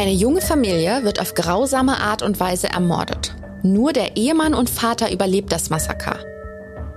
[0.00, 3.34] Eine junge Familie wird auf grausame Art und Weise ermordet.
[3.62, 6.16] Nur der Ehemann und Vater überlebt das Massaker.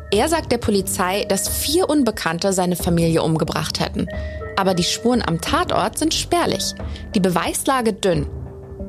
[0.09, 4.07] Er sagt der Polizei, dass vier Unbekannte seine Familie umgebracht hätten.
[4.55, 6.75] Aber die Spuren am Tatort sind spärlich,
[7.13, 8.25] die Beweislage dünn.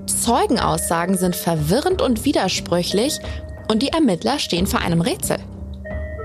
[0.07, 3.19] Zeugenaussagen sind verwirrend und widersprüchlich
[3.69, 5.39] und die Ermittler stehen vor einem Rätsel.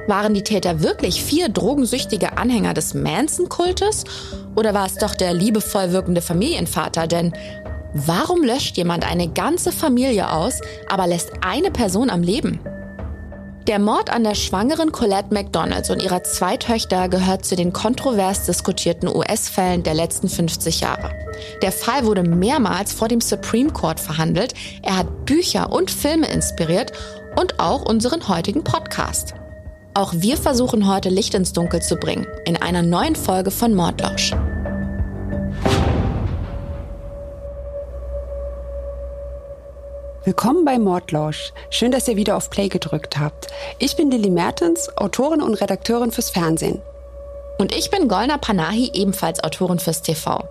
[0.06, 4.04] Waren die Täter wirklich vier drogensüchtige Anhänger des Manson-Kultes
[4.56, 7.08] oder war es doch der liebevoll wirkende Familienvater?
[7.08, 7.34] Denn
[7.94, 12.60] warum löscht jemand eine ganze Familie aus, aber lässt eine Person am Leben?
[13.68, 18.48] Der Mord an der schwangeren Colette McDonalds und ihrer zwei Töchter gehört zu den kontrovers
[18.48, 21.12] diskutierten US-Fällen der letzten 50 Jahre.
[21.62, 24.56] Der Fall wurde mehrmals vor dem Supreme Court verhandelt.
[24.82, 26.94] Er hat Bücher und Filme inspiriert
[27.40, 29.36] und auch unseren heutigen Podcast.
[29.94, 34.34] Auch wir versuchen heute Licht ins Dunkel zu bringen in einer neuen Folge von Mordlausch.
[40.26, 41.54] Willkommen bei Mordlausch.
[41.70, 43.48] Schön, dass ihr wieder auf Play gedrückt habt.
[43.80, 46.82] Ich bin Lilly Mertens, Autorin und Redakteurin fürs Fernsehen.
[47.58, 50.44] Und ich bin Golna Panahi, ebenfalls Autorin fürs TV.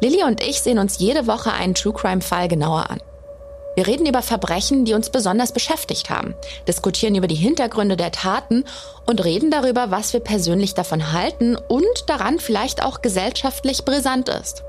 [0.00, 3.00] Lilly und ich sehen uns jede Woche einen True Crime Fall genauer an.
[3.76, 6.34] Wir reden über Verbrechen, die uns besonders beschäftigt haben,
[6.66, 8.64] diskutieren über die Hintergründe der Taten
[9.06, 14.64] und reden darüber, was wir persönlich davon halten und daran vielleicht auch gesellschaftlich brisant ist.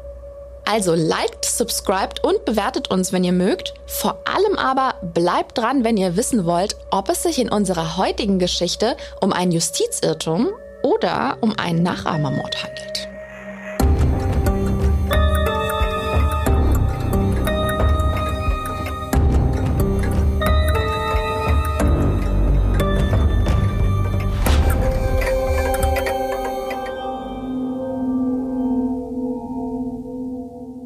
[0.65, 3.73] Also liked, subscribed und bewertet uns, wenn ihr mögt.
[3.85, 8.39] Vor allem aber bleibt dran, wenn ihr wissen wollt, ob es sich in unserer heutigen
[8.39, 10.49] Geschichte um einen Justizirrtum
[10.83, 13.09] oder um einen Nachahmermord handelt.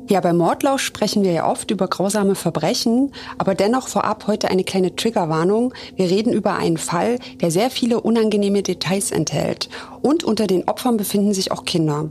[0.10, 4.66] Ja, bei Mordlausch sprechen wir ja oft über grausame Verbrechen, aber dennoch vorab heute eine
[4.66, 5.74] kleine Triggerwarnung.
[5.96, 9.70] Wir reden über einen Fall, der sehr viele unangenehme Details enthält.
[10.02, 12.10] Und unter den Opfern befinden sich auch Kinder.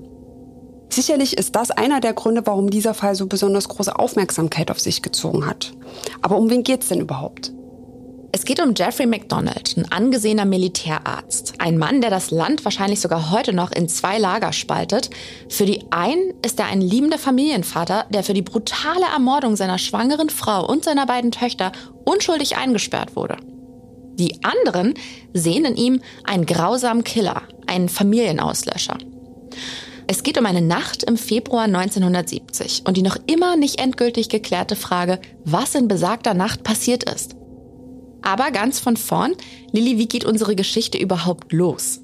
[0.89, 5.03] Sicherlich ist das einer der Gründe, warum dieser Fall so besonders große Aufmerksamkeit auf sich
[5.03, 5.73] gezogen hat.
[6.23, 7.53] Aber um wen geht's denn überhaupt?
[8.35, 11.53] Es geht um Jeffrey McDonald, ein angesehener Militärarzt.
[11.59, 15.11] Ein Mann, der das Land wahrscheinlich sogar heute noch in zwei Lager spaltet.
[15.51, 20.31] Für die einen ist er ein liebender Familienvater, der für die brutale Ermordung seiner schwangeren
[20.31, 21.73] Frau und seiner beiden Töchter
[22.05, 23.37] unschuldig eingesperrt wurde.
[24.15, 24.95] Die anderen
[25.35, 28.97] sehen in ihm einen grausamen Killer, einen Familienauslöscher.
[30.07, 34.75] Es geht um eine Nacht im Februar 1970 und die noch immer nicht endgültig geklärte
[34.75, 37.37] Frage, was in besagter Nacht passiert ist.
[38.23, 39.35] Aber ganz von vorn,
[39.73, 42.01] Lilly, wie geht unsere Geschichte überhaupt los?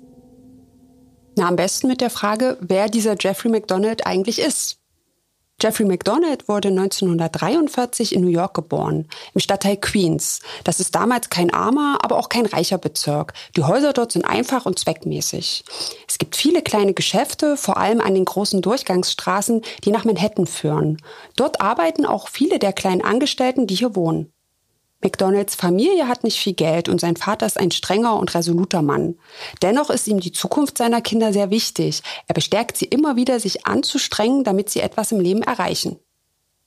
[1.36, 4.78] Na, am besten mit der Frage, wer dieser Jeffrey McDonald eigentlich ist.
[5.60, 10.38] Jeffrey McDonald wurde 1943 in New York geboren, im Stadtteil Queens.
[10.62, 13.32] Das ist damals kein armer, aber auch kein reicher Bezirk.
[13.56, 15.64] Die Häuser dort sind einfach und zweckmäßig.
[16.08, 21.02] Es gibt viele kleine Geschäfte, vor allem an den großen Durchgangsstraßen, die nach Manhattan führen.
[21.34, 24.32] Dort arbeiten auch viele der kleinen Angestellten, die hier wohnen.
[25.00, 29.16] McDonalds Familie hat nicht viel Geld und sein Vater ist ein strenger und resoluter Mann.
[29.62, 32.02] Dennoch ist ihm die Zukunft seiner Kinder sehr wichtig.
[32.26, 35.98] Er bestärkt sie immer wieder, sich anzustrengen, damit sie etwas im Leben erreichen.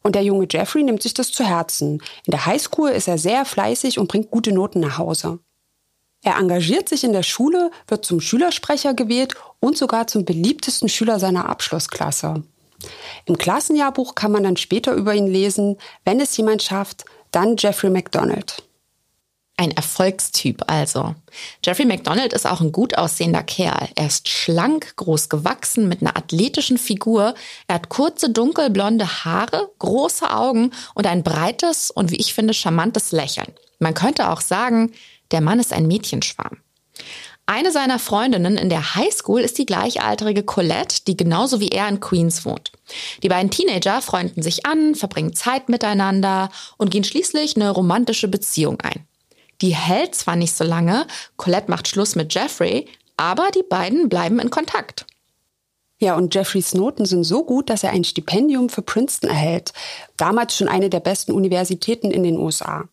[0.01, 2.01] Und der junge Jeffrey nimmt sich das zu Herzen.
[2.25, 5.39] In der Highschool ist er sehr fleißig und bringt gute Noten nach Hause.
[6.23, 11.19] Er engagiert sich in der Schule, wird zum Schülersprecher gewählt und sogar zum beliebtesten Schüler
[11.19, 12.43] seiner Abschlussklasse.
[13.25, 17.89] Im Klassenjahrbuch kann man dann später über ihn lesen, wenn es jemand schafft, dann Jeffrey
[17.89, 18.63] McDonald.
[19.57, 21.13] Ein Erfolgstyp also.
[21.63, 23.89] Jeffrey McDonald ist auch ein gut aussehender Kerl.
[23.95, 27.35] Er ist schlank, groß gewachsen, mit einer athletischen Figur.
[27.67, 33.11] Er hat kurze, dunkelblonde Haare, große Augen und ein breites und wie ich finde charmantes
[33.11, 33.53] Lächeln.
[33.77, 34.93] Man könnte auch sagen,
[35.29, 36.57] der Mann ist ein Mädchenschwarm.
[37.45, 41.99] Eine seiner Freundinnen in der Highschool ist die gleichaltrige Colette, die genauso wie er in
[41.99, 42.71] Queens wohnt.
[43.23, 48.79] Die beiden Teenager freunden sich an, verbringen Zeit miteinander und gehen schließlich eine romantische Beziehung
[48.81, 49.05] ein.
[49.61, 51.05] Die hält zwar nicht so lange,
[51.35, 52.87] Colette macht Schluss mit Jeffrey,
[53.17, 55.05] aber die beiden bleiben in Kontakt.
[55.99, 59.71] Ja, und Jeffreys Noten sind so gut, dass er ein Stipendium für Princeton erhält,
[60.17, 62.85] damals schon eine der besten Universitäten in den USA.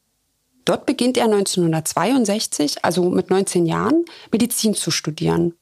[0.69, 5.55] Dort beginnt er 1962, also mit 19 Jahren, Medizin zu studieren.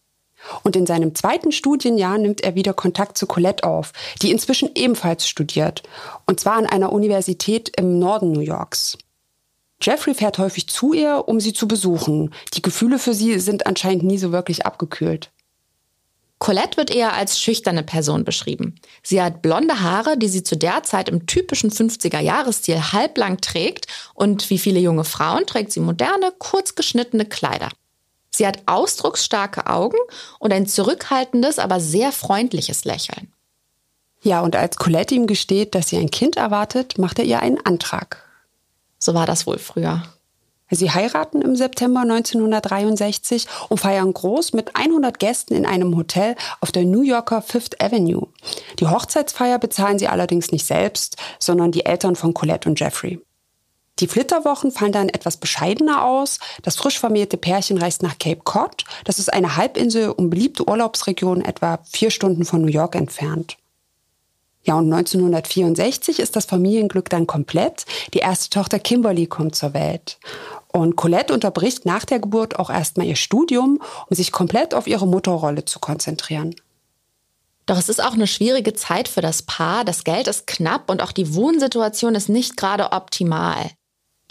[0.64, 5.28] Und in seinem zweiten Studienjahr nimmt er wieder Kontakt zu Colette auf, die inzwischen ebenfalls
[5.28, 5.84] studiert,
[6.26, 8.98] und zwar an einer Universität im Norden New Yorks.
[9.80, 12.34] Jeffrey fährt häufig zu ihr, um sie zu besuchen.
[12.54, 15.30] Die Gefühle für sie sind anscheinend nie so wirklich abgekühlt.
[16.38, 18.74] Colette wird eher als schüchterne Person beschrieben.
[19.02, 24.50] Sie hat blonde Haare, die sie zu der Zeit im typischen 50er-Jahresstil halblang trägt und
[24.50, 27.70] wie viele junge Frauen trägt sie moderne, kurz geschnittene Kleider.
[28.30, 29.96] Sie hat ausdrucksstarke Augen
[30.38, 33.32] und ein zurückhaltendes, aber sehr freundliches Lächeln.
[34.20, 37.64] Ja, und als Colette ihm gesteht, dass sie ein Kind erwartet, macht er ihr einen
[37.64, 38.22] Antrag.
[38.98, 40.02] So war das wohl früher.
[40.70, 46.72] Sie heiraten im September 1963 und feiern groß mit 100 Gästen in einem Hotel auf
[46.72, 48.26] der New Yorker Fifth Avenue.
[48.80, 53.20] Die Hochzeitsfeier bezahlen sie allerdings nicht selbst, sondern die Eltern von Colette und Jeffrey.
[54.00, 56.38] Die Flitterwochen fallen dann etwas bescheidener aus.
[56.62, 58.84] Das frisch vermählte Pärchen reist nach Cape Cod.
[59.04, 63.56] Das ist eine Halbinsel und beliebte Urlaubsregion etwa vier Stunden von New York entfernt.
[64.66, 67.86] Ja, und 1964 ist das Familienglück dann komplett.
[68.14, 70.18] Die erste Tochter Kimberly kommt zur Welt.
[70.72, 75.06] Und Colette unterbricht nach der Geburt auch erstmal ihr Studium, um sich komplett auf ihre
[75.06, 76.56] Mutterrolle zu konzentrieren.
[77.66, 79.84] Doch es ist auch eine schwierige Zeit für das Paar.
[79.84, 83.70] Das Geld ist knapp und auch die Wohnsituation ist nicht gerade optimal.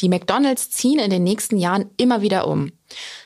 [0.01, 2.73] Die McDonalds ziehen in den nächsten Jahren immer wieder um.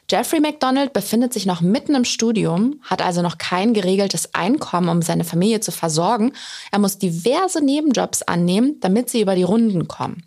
[0.09, 5.01] Jeffrey McDonald befindet sich noch mitten im Studium, hat also noch kein geregeltes Einkommen, um
[5.01, 6.33] seine Familie zu versorgen.
[6.71, 10.23] Er muss diverse Nebenjobs annehmen, damit sie über die Runden kommen.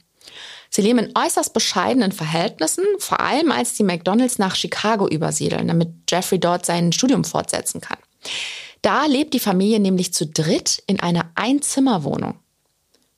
[0.71, 5.91] Sie leben in äußerst bescheidenen Verhältnissen, vor allem als die McDonalds nach Chicago übersiedeln, damit
[6.09, 7.99] Jeffrey dort sein Studium fortsetzen kann.
[8.81, 12.39] Da lebt die Familie nämlich zu dritt in einer Einzimmerwohnung.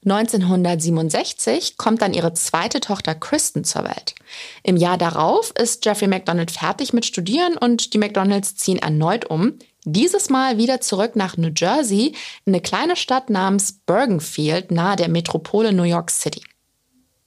[0.04, 4.14] 1967 kommt dann ihre zweite Tochter Kristen zur Welt.
[4.62, 9.58] Im Jahr darauf ist Jeffrey McDonald fertig mit Studieren und die McDonalds ziehen erneut um.
[9.84, 12.14] Dieses Mal wieder zurück nach New Jersey
[12.44, 16.42] in eine kleine Stadt namens Bergenfield nahe der Metropole New York City.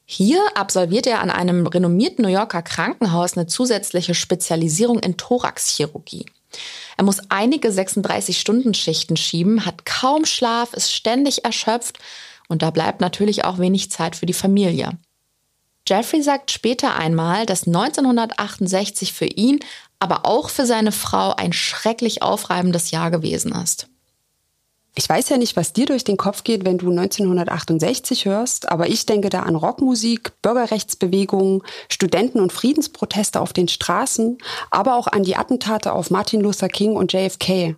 [0.05, 6.25] Hier absolviert er an einem renommierten New Yorker Krankenhaus eine zusätzliche Spezialisierung in Thoraxchirurgie.
[6.95, 11.99] Er muss einige 36-Stunden-Schichten schieben, hat kaum Schlaf, ist ständig erschöpft
[12.47, 14.97] und da bleibt natürlich auch wenig Zeit für die Familie.
[15.87, 19.59] Jeffrey sagt später einmal, dass 1968 für ihn,
[19.99, 23.87] aber auch für seine Frau ein schrecklich aufreibendes Jahr gewesen ist.
[24.95, 28.89] Ich weiß ja nicht, was dir durch den Kopf geht, wenn du 1968 hörst, aber
[28.89, 34.39] ich denke da an Rockmusik, Bürgerrechtsbewegungen, Studenten- und Friedensproteste auf den Straßen,
[34.71, 37.75] aber auch an die Attentate auf Martin Luther King und JFK.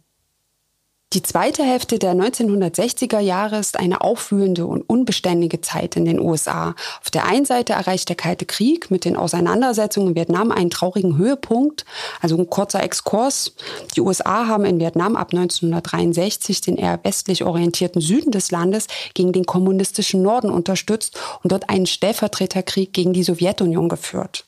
[1.13, 6.75] Die zweite Hälfte der 1960er Jahre ist eine aufwühlende und unbeständige Zeit in den USA.
[7.01, 11.17] Auf der einen Seite erreicht der Kalte Krieg mit den Auseinandersetzungen in Vietnam einen traurigen
[11.17, 11.83] Höhepunkt.
[12.21, 13.55] Also ein kurzer Exkurs.
[13.95, 18.85] Die USA haben in Vietnam ab 1963 den eher westlich orientierten Süden des Landes
[19.15, 24.45] gegen den kommunistischen Norden unterstützt und dort einen Stellvertreterkrieg gegen die Sowjetunion geführt.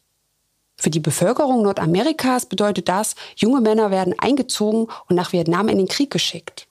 [0.81, 5.87] Für die Bevölkerung Nordamerikas bedeutet das, junge Männer werden eingezogen und nach Vietnam in den
[5.87, 6.67] Krieg geschickt.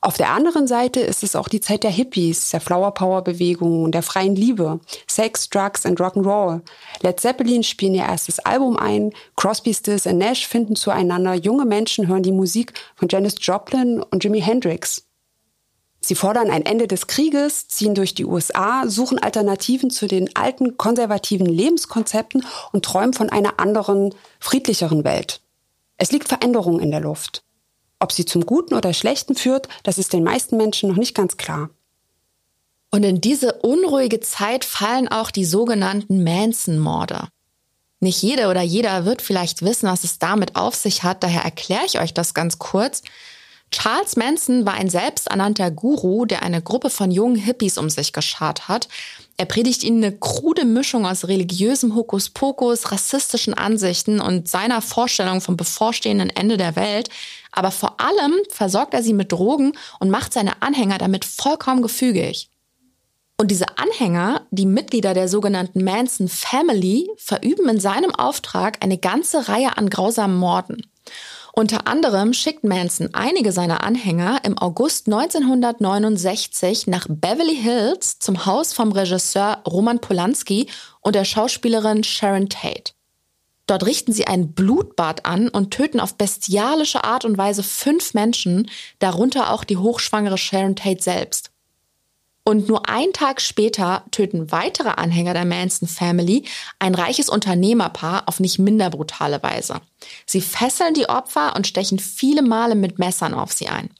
[0.00, 3.90] Auf der anderen Seite ist es auch die Zeit der Hippies, der Flower Power Bewegung
[3.90, 4.78] der freien Liebe,
[5.08, 6.60] Sex, Drugs und Rock'n'Roll.
[7.02, 12.06] Led Zeppelin spielen ihr erstes Album ein, Crosby, Stills und Nash finden zueinander, junge Menschen
[12.06, 15.07] hören die Musik von Janis Joplin und Jimi Hendrix.
[16.00, 20.76] Sie fordern ein Ende des Krieges, ziehen durch die USA, suchen Alternativen zu den alten
[20.76, 25.40] konservativen Lebenskonzepten und träumen von einer anderen, friedlicheren Welt.
[25.96, 27.42] Es liegt Veränderung in der Luft.
[27.98, 31.36] Ob sie zum Guten oder Schlechten führt, das ist den meisten Menschen noch nicht ganz
[31.36, 31.70] klar.
[32.90, 37.28] Und in diese unruhige Zeit fallen auch die sogenannten Manson-Morde.
[38.00, 41.84] Nicht jede oder jeder wird vielleicht wissen, was es damit auf sich hat, daher erkläre
[41.84, 43.02] ich euch das ganz kurz.
[43.70, 48.68] Charles Manson war ein selbsternannter Guru, der eine Gruppe von jungen Hippies um sich geschart
[48.68, 48.88] hat.
[49.36, 55.56] Er predigt ihnen eine krude Mischung aus religiösem Hokuspokus, rassistischen Ansichten und seiner Vorstellung vom
[55.56, 57.10] bevorstehenden Ende der Welt.
[57.52, 62.50] Aber vor allem versorgt er sie mit Drogen und macht seine Anhänger damit vollkommen gefügig.
[63.36, 69.48] Und diese Anhänger, die Mitglieder der sogenannten Manson Family, verüben in seinem Auftrag eine ganze
[69.48, 70.90] Reihe an grausamen Morden.
[71.58, 78.72] Unter anderem schickt Manson einige seiner Anhänger im August 1969 nach Beverly Hills zum Haus
[78.72, 80.68] vom Regisseur Roman Polanski
[81.00, 82.92] und der Schauspielerin Sharon Tate.
[83.66, 88.70] Dort richten sie ein Blutbad an und töten auf bestialische Art und Weise fünf Menschen,
[89.00, 91.50] darunter auch die hochschwangere Sharon Tate selbst.
[92.48, 96.46] Und nur einen Tag später töten weitere Anhänger der Manson Family
[96.78, 99.82] ein reiches Unternehmerpaar auf nicht minder brutale Weise.
[100.24, 103.90] Sie fesseln die Opfer und stechen viele Male mit Messern auf sie ein.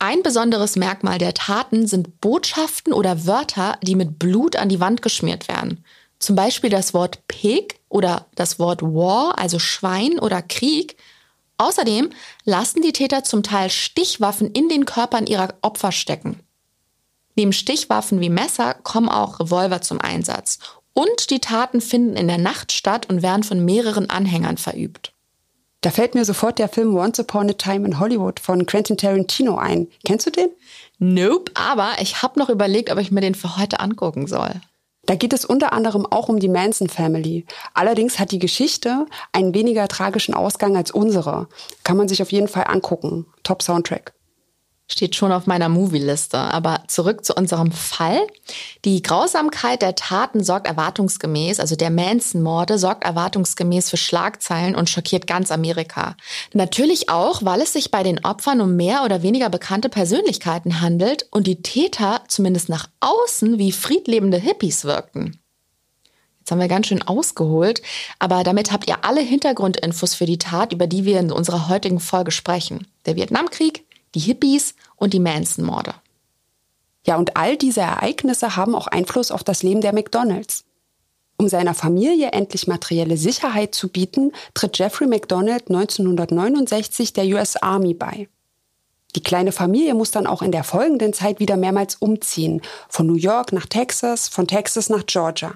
[0.00, 5.00] Ein besonderes Merkmal der Taten sind Botschaften oder Wörter, die mit Blut an die Wand
[5.00, 5.84] geschmiert werden.
[6.18, 10.96] Zum Beispiel das Wort Pig oder das Wort War, also Schwein oder Krieg.
[11.56, 12.10] Außerdem
[12.44, 16.40] lassen die Täter zum Teil Stichwaffen in den Körpern ihrer Opfer stecken.
[17.40, 20.58] Neben Stichwaffen wie Messer kommen auch Revolver zum Einsatz.
[20.92, 25.14] Und die Taten finden in der Nacht statt und werden von mehreren Anhängern verübt.
[25.80, 29.56] Da fällt mir sofort der Film Once Upon a Time in Hollywood von Quentin Tarantino
[29.56, 29.88] ein.
[30.04, 30.50] Kennst du den?
[30.98, 34.52] Nope, aber ich habe noch überlegt, ob ich mir den für heute angucken soll.
[35.06, 37.46] Da geht es unter anderem auch um die Manson Family.
[37.72, 41.48] Allerdings hat die Geschichte einen weniger tragischen Ausgang als unsere.
[41.84, 43.24] Kann man sich auf jeden Fall angucken.
[43.44, 44.12] Top Soundtrack
[44.92, 46.38] steht schon auf meiner Movie-Liste.
[46.38, 48.26] Aber zurück zu unserem Fall.
[48.84, 55.26] Die Grausamkeit der Taten sorgt erwartungsgemäß, also der Manson-Morde sorgt erwartungsgemäß für Schlagzeilen und schockiert
[55.26, 56.16] ganz Amerika.
[56.52, 61.26] Natürlich auch, weil es sich bei den Opfern um mehr oder weniger bekannte Persönlichkeiten handelt
[61.30, 65.40] und die Täter zumindest nach außen wie friedlebende Hippies wirkten.
[66.40, 67.80] Jetzt haben wir ganz schön ausgeholt,
[68.18, 72.00] aber damit habt ihr alle Hintergrundinfos für die Tat, über die wir in unserer heutigen
[72.00, 72.88] Folge sprechen.
[73.06, 75.94] Der Vietnamkrieg, die Hippies und die Manson-Morde.
[77.06, 80.64] Ja, und all diese Ereignisse haben auch Einfluss auf das Leben der McDonalds.
[81.38, 87.94] Um seiner Familie endlich materielle Sicherheit zu bieten, tritt Jeffrey McDonald 1969 der US Army
[87.94, 88.28] bei.
[89.16, 93.14] Die kleine Familie muss dann auch in der folgenden Zeit wieder mehrmals umziehen, von New
[93.14, 95.54] York nach Texas, von Texas nach Georgia.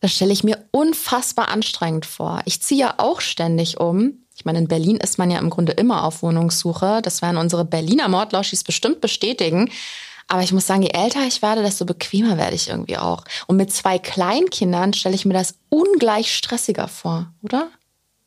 [0.00, 2.42] Das stelle ich mir unfassbar anstrengend vor.
[2.44, 5.70] Ich ziehe ja auch ständig um ich meine, in Berlin ist man ja im Grunde
[5.70, 6.98] immer auf Wohnungssuche.
[7.00, 9.70] Das werden unsere Berliner Mordlauschis bestimmt bestätigen.
[10.26, 13.22] Aber ich muss sagen, je älter ich werde, desto bequemer werde ich irgendwie auch.
[13.46, 17.68] Und mit zwei Kleinkindern stelle ich mir das ungleich stressiger vor, oder?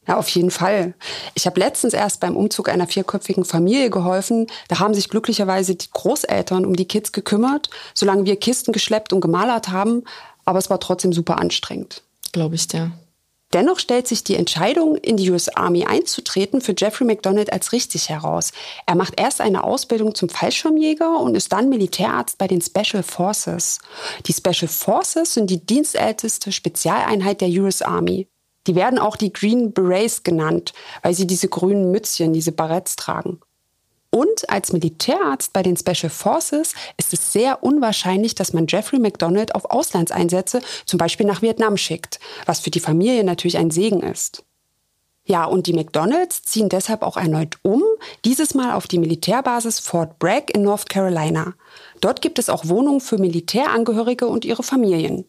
[0.07, 0.93] Ja, auf jeden Fall.
[1.33, 4.47] Ich habe letztens erst beim Umzug einer vierköpfigen Familie geholfen.
[4.69, 9.19] Da haben sich glücklicherweise die Großeltern um die Kids gekümmert, solange wir Kisten geschleppt und
[9.19, 10.05] gemalert haben.
[10.45, 12.03] Aber es war trotzdem super anstrengend.
[12.31, 12.93] Glaube ich dir.
[13.53, 18.09] Dennoch stellt sich die Entscheidung, in die US Army einzutreten, für Jeffrey McDonald als richtig
[18.09, 18.51] heraus.
[18.85, 23.79] Er macht erst eine Ausbildung zum Fallschirmjäger und ist dann Militärarzt bei den Special Forces.
[24.25, 28.27] Die Special Forces sind die dienstälteste Spezialeinheit der US Army.
[28.67, 30.73] Die werden auch die Green Berets genannt,
[31.03, 33.39] weil sie diese grünen Mützchen, diese Barretts tragen.
[34.15, 39.53] Und als Militärarzt bei den Special Forces ist es sehr unwahrscheinlich, dass man Jeffrey McDonald
[39.53, 44.45] auf Auslandseinsätze, zum Beispiel nach Vietnam, schickt, was für die Familie natürlich ein Segen ist.
[45.25, 47.83] Ja, und die McDonalds ziehen deshalb auch erneut um,
[48.23, 51.53] dieses Mal auf die Militärbasis Fort Bragg in North Carolina.
[51.99, 55.25] Dort gibt es auch Wohnungen für Militärangehörige und ihre Familien.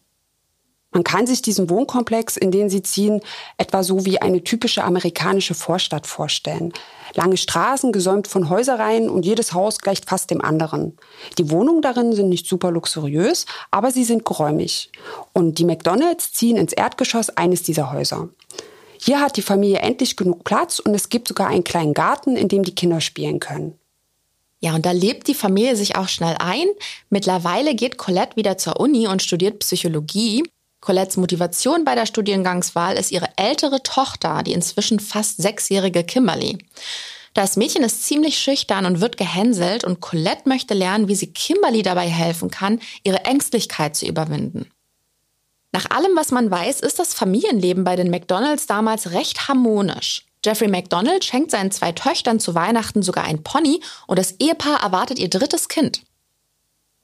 [0.91, 3.21] Man kann sich diesen Wohnkomplex, in den sie ziehen,
[3.57, 6.71] etwa so wie eine typische amerikanische Vorstadt vorstellen.
[7.13, 10.97] Lange Straßen, gesäumt von Häusereien und jedes Haus gleicht fast dem anderen.
[11.37, 14.91] Die Wohnungen darin sind nicht super luxuriös, aber sie sind geräumig.
[15.33, 18.29] Und die McDonalds ziehen ins Erdgeschoss eines dieser Häuser.
[18.99, 22.47] Hier hat die Familie endlich genug Platz und es gibt sogar einen kleinen Garten, in
[22.47, 23.77] dem die Kinder spielen können.
[24.59, 26.65] Ja, und da lebt die Familie sich auch schnell ein.
[27.09, 30.43] Mittlerweile geht Colette wieder zur Uni und studiert Psychologie.
[30.87, 36.59] Colettes Motivation bei der Studiengangswahl ist ihre ältere Tochter, die inzwischen fast sechsjährige Kimberly.
[37.33, 41.81] Das Mädchen ist ziemlich schüchtern und wird gehänselt und Colette möchte lernen, wie sie Kimberly
[41.81, 44.71] dabei helfen kann, ihre Ängstlichkeit zu überwinden.
[45.73, 50.25] Nach allem, was man weiß, ist das Familienleben bei den McDonalds damals recht harmonisch.
[50.45, 55.19] Jeffrey McDonald schenkt seinen zwei Töchtern zu Weihnachten sogar ein Pony und das Ehepaar erwartet
[55.19, 56.03] ihr drittes Kind.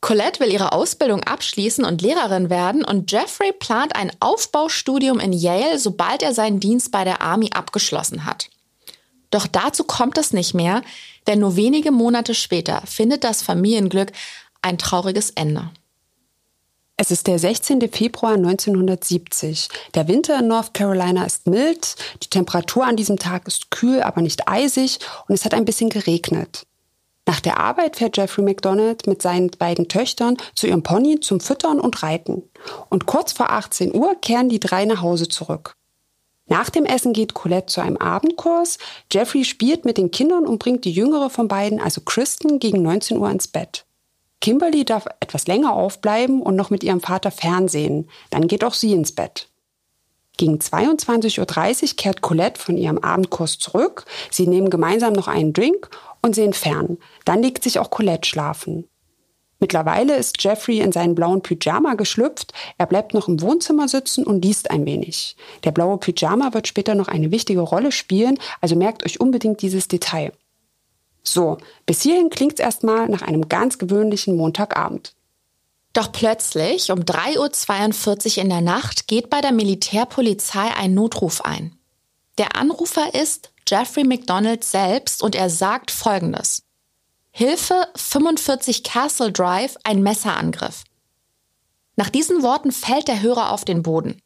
[0.03, 5.79] Colette will ihre Ausbildung abschließen und Lehrerin werden und Jeffrey plant ein Aufbaustudium in Yale,
[5.79, 8.50] sobald er seinen Dienst bei der Army abgeschlossen hat.
[9.31, 10.81] Doch dazu kommt es nicht mehr,
[11.25, 14.12] denn nur wenige Monate später findet das Familienglück
[14.62, 15.69] ein trauriges Ende.
[16.98, 17.89] Es ist der 16.
[17.89, 19.69] Februar 1970.
[19.95, 24.22] Der Winter in North Carolina ist mild, die Temperatur an diesem Tag ist kühl, aber
[24.22, 26.65] nicht eisig und es hat ein bisschen geregnet.
[27.25, 31.79] Nach der Arbeit fährt Jeffrey McDonald mit seinen beiden Töchtern zu ihrem Pony zum Füttern
[31.79, 32.43] und Reiten.
[32.89, 35.75] Und kurz vor 18 Uhr kehren die drei nach Hause zurück.
[36.47, 38.77] Nach dem Essen geht Colette zu einem Abendkurs.
[39.11, 43.17] Jeffrey spielt mit den Kindern und bringt die jüngere von beiden, also Kristen, gegen 19
[43.17, 43.85] Uhr ins Bett.
[44.41, 48.09] Kimberly darf etwas länger aufbleiben und noch mit ihrem Vater fernsehen.
[48.29, 49.47] Dann geht auch sie ins Bett.
[50.35, 54.03] Gegen 22.30 Uhr kehrt Colette von ihrem Abendkurs zurück.
[54.29, 55.89] Sie nehmen gemeinsam noch einen Drink
[56.23, 56.97] und sehen fern.
[57.25, 58.87] Dann legt sich auch Colette schlafen.
[59.59, 62.51] Mittlerweile ist Jeffrey in seinen blauen Pyjama geschlüpft.
[62.77, 65.37] Er bleibt noch im Wohnzimmer sitzen und liest ein wenig.
[65.63, 69.87] Der blaue Pyjama wird später noch eine wichtige Rolle spielen, also merkt euch unbedingt dieses
[69.87, 70.33] Detail.
[71.23, 75.13] So, bis hierhin klingt's erstmal nach einem ganz gewöhnlichen Montagabend.
[75.93, 81.77] Doch plötzlich, um 3.42 Uhr in der Nacht, geht bei der Militärpolizei ein Notruf ein.
[82.37, 86.63] Der Anrufer ist Jeffrey McDonald selbst und er sagt Folgendes.
[87.32, 90.84] Hilfe 45 Castle Drive, ein Messerangriff.
[91.96, 94.22] Nach diesen Worten fällt der Hörer auf den Boden.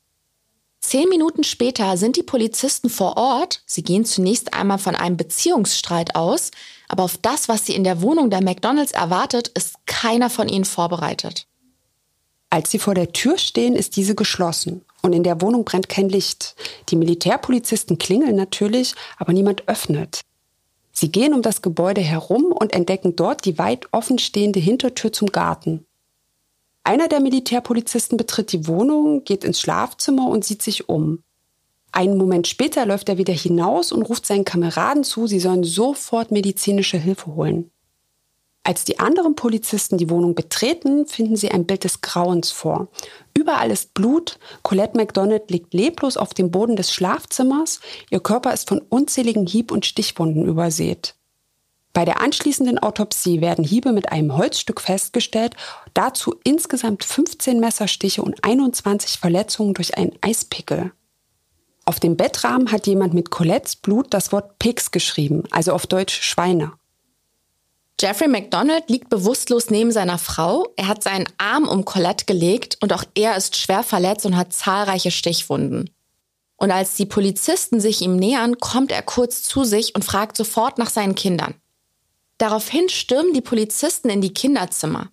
[0.79, 3.61] Zehn Minuten später sind die Polizisten vor Ort.
[3.65, 6.51] Sie gehen zunächst einmal von einem Beziehungsstreit aus,
[6.87, 10.65] aber auf das, was sie in der Wohnung der McDonalds erwartet, ist keiner von ihnen
[10.65, 11.47] vorbereitet.
[12.49, 16.09] Als sie vor der Tür stehen, ist diese geschlossen und in der Wohnung brennt kein
[16.09, 16.55] Licht.
[16.89, 20.21] Die Militärpolizisten klingeln natürlich, aber niemand öffnet.
[20.91, 25.85] Sie gehen um das Gebäude herum und entdecken dort die weit offenstehende Hintertür zum Garten.
[26.83, 31.21] Einer der Militärpolizisten betritt die Wohnung, geht ins Schlafzimmer und sieht sich um.
[31.91, 36.31] Einen Moment später läuft er wieder hinaus und ruft seinen Kameraden zu, sie sollen sofort
[36.31, 37.71] medizinische Hilfe holen.
[38.67, 42.89] Als die anderen Polizisten die Wohnung betreten, finden sie ein Bild des Grauens vor.
[43.33, 44.39] Überall ist Blut.
[44.61, 47.79] Colette McDonald liegt leblos auf dem Boden des Schlafzimmers.
[48.09, 51.15] Ihr Körper ist von unzähligen Hieb- und Stichwunden übersät.
[51.93, 55.55] Bei der anschließenden Autopsie werden Hiebe mit einem Holzstück festgestellt,
[55.93, 60.91] dazu insgesamt 15 Messerstiche und 21 Verletzungen durch einen Eispickel.
[61.85, 66.21] Auf dem Bettrahmen hat jemand mit Colettes Blut das Wort Pigs geschrieben, also auf Deutsch
[66.21, 66.73] Schweine.
[67.99, 70.67] Jeffrey McDonald liegt bewusstlos neben seiner Frau.
[70.75, 74.53] Er hat seinen Arm um Colette gelegt und auch er ist schwer verletzt und hat
[74.53, 75.89] zahlreiche Stichwunden.
[76.57, 80.77] Und als die Polizisten sich ihm nähern, kommt er kurz zu sich und fragt sofort
[80.77, 81.55] nach seinen Kindern.
[82.37, 85.09] Daraufhin stürmen die Polizisten in die Kinderzimmer.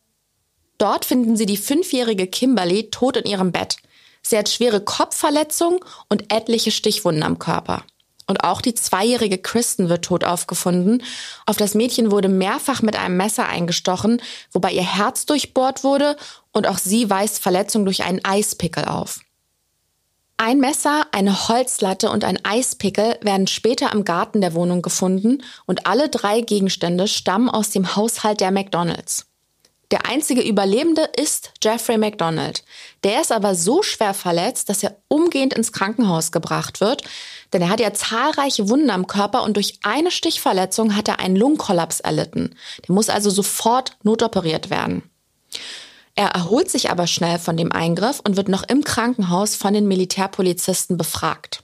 [0.76, 3.76] Dort finden sie die fünfjährige Kimberly tot in ihrem Bett.
[4.20, 7.84] Sie hat schwere Kopfverletzungen und etliche Stichwunden am Körper.
[8.26, 11.02] Und auch die zweijährige Kristen wird tot aufgefunden.
[11.47, 16.16] Auf das Mädchen wurde mehrfach mit einem Messer eingestochen, wobei ihr Herz durchbohrt wurde
[16.52, 19.21] und auch sie weist Verletzungen durch einen Eispickel auf.
[20.37, 25.87] Ein Messer, eine Holzlatte und ein Eispickel werden später im Garten der Wohnung gefunden und
[25.87, 29.26] alle drei Gegenstände stammen aus dem Haushalt der McDonalds.
[29.93, 32.65] Der einzige Überlebende ist Jeffrey McDonald.
[33.04, 37.04] Der ist aber so schwer verletzt, dass er umgehend ins Krankenhaus gebracht wird,
[37.54, 41.36] denn er hat ja zahlreiche Wunden am Körper und durch eine Stichverletzung hat er einen
[41.36, 42.54] Lungenkollaps erlitten.
[42.86, 45.02] Der muss also sofort notoperiert werden.
[46.17, 49.88] Er erholt sich aber schnell von dem Eingriff und wird noch im Krankenhaus von den
[49.88, 51.63] Militärpolizisten befragt.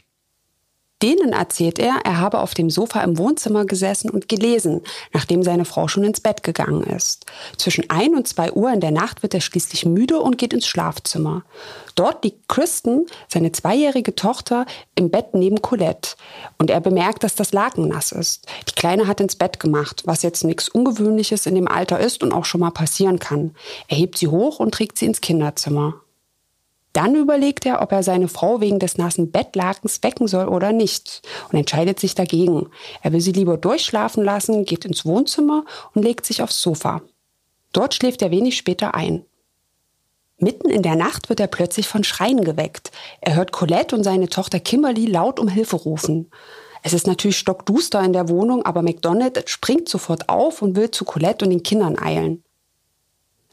[1.03, 4.83] Denen erzählt er, er habe auf dem Sofa im Wohnzimmer gesessen und gelesen,
[5.13, 7.25] nachdem seine Frau schon ins Bett gegangen ist.
[7.57, 10.67] Zwischen ein und zwei Uhr in der Nacht wird er schließlich müde und geht ins
[10.67, 11.43] Schlafzimmer.
[11.95, 16.17] Dort liegt Kristen, seine zweijährige Tochter, im Bett neben Colette.
[16.59, 18.47] Und er bemerkt, dass das Laken nass ist.
[18.69, 22.33] Die Kleine hat ins Bett gemacht, was jetzt nichts Ungewöhnliches in dem Alter ist und
[22.33, 23.55] auch schon mal passieren kann.
[23.89, 25.95] Er hebt sie hoch und trägt sie ins Kinderzimmer.
[26.93, 31.23] Dann überlegt er, ob er seine Frau wegen des nassen Bettlakens wecken soll oder nicht
[31.51, 32.69] und entscheidet sich dagegen.
[33.03, 37.03] Er will sie lieber durchschlafen lassen, geht ins Wohnzimmer und legt sich aufs Sofa.
[37.73, 39.25] Dort schläft er wenig später ein.
[40.39, 42.91] Mitten in der Nacht wird er plötzlich von Schreien geweckt.
[43.21, 46.31] Er hört Colette und seine Tochter Kimberly laut um Hilfe rufen.
[46.83, 51.05] Es ist natürlich stockduster in der Wohnung, aber McDonald springt sofort auf und will zu
[51.05, 52.43] Colette und den Kindern eilen.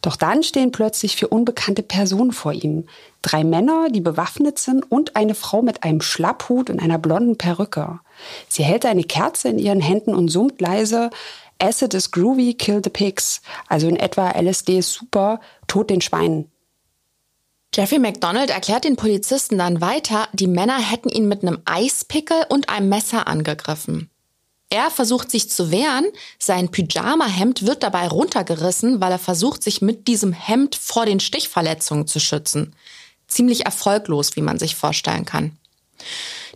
[0.08, 2.86] Doch dann stehen plötzlich vier unbekannte Personen vor ihm.
[3.22, 8.00] Drei Männer, die bewaffnet sind und eine Frau mit einem Schlapphut und einer blonden Perücke.
[8.48, 11.10] Sie hält eine Kerze in ihren Händen und summt leise
[11.62, 13.42] Acid is groovy, kill the pigs.
[13.68, 16.50] Also in etwa LSD ist super, tot den Schweinen.
[17.76, 22.70] Jeffrey McDonald erklärt den Polizisten dann weiter, die Männer hätten ihn mit einem Eispickel und
[22.70, 24.10] einem Messer angegriffen.
[24.70, 26.06] Er versucht sich zu wehren,
[26.40, 32.06] sein Pyjama-Hemd wird dabei runtergerissen, weil er versucht, sich mit diesem Hemd vor den Stichverletzungen
[32.06, 32.76] zu schützen.
[33.28, 35.58] Ziemlich erfolglos, wie man sich vorstellen kann.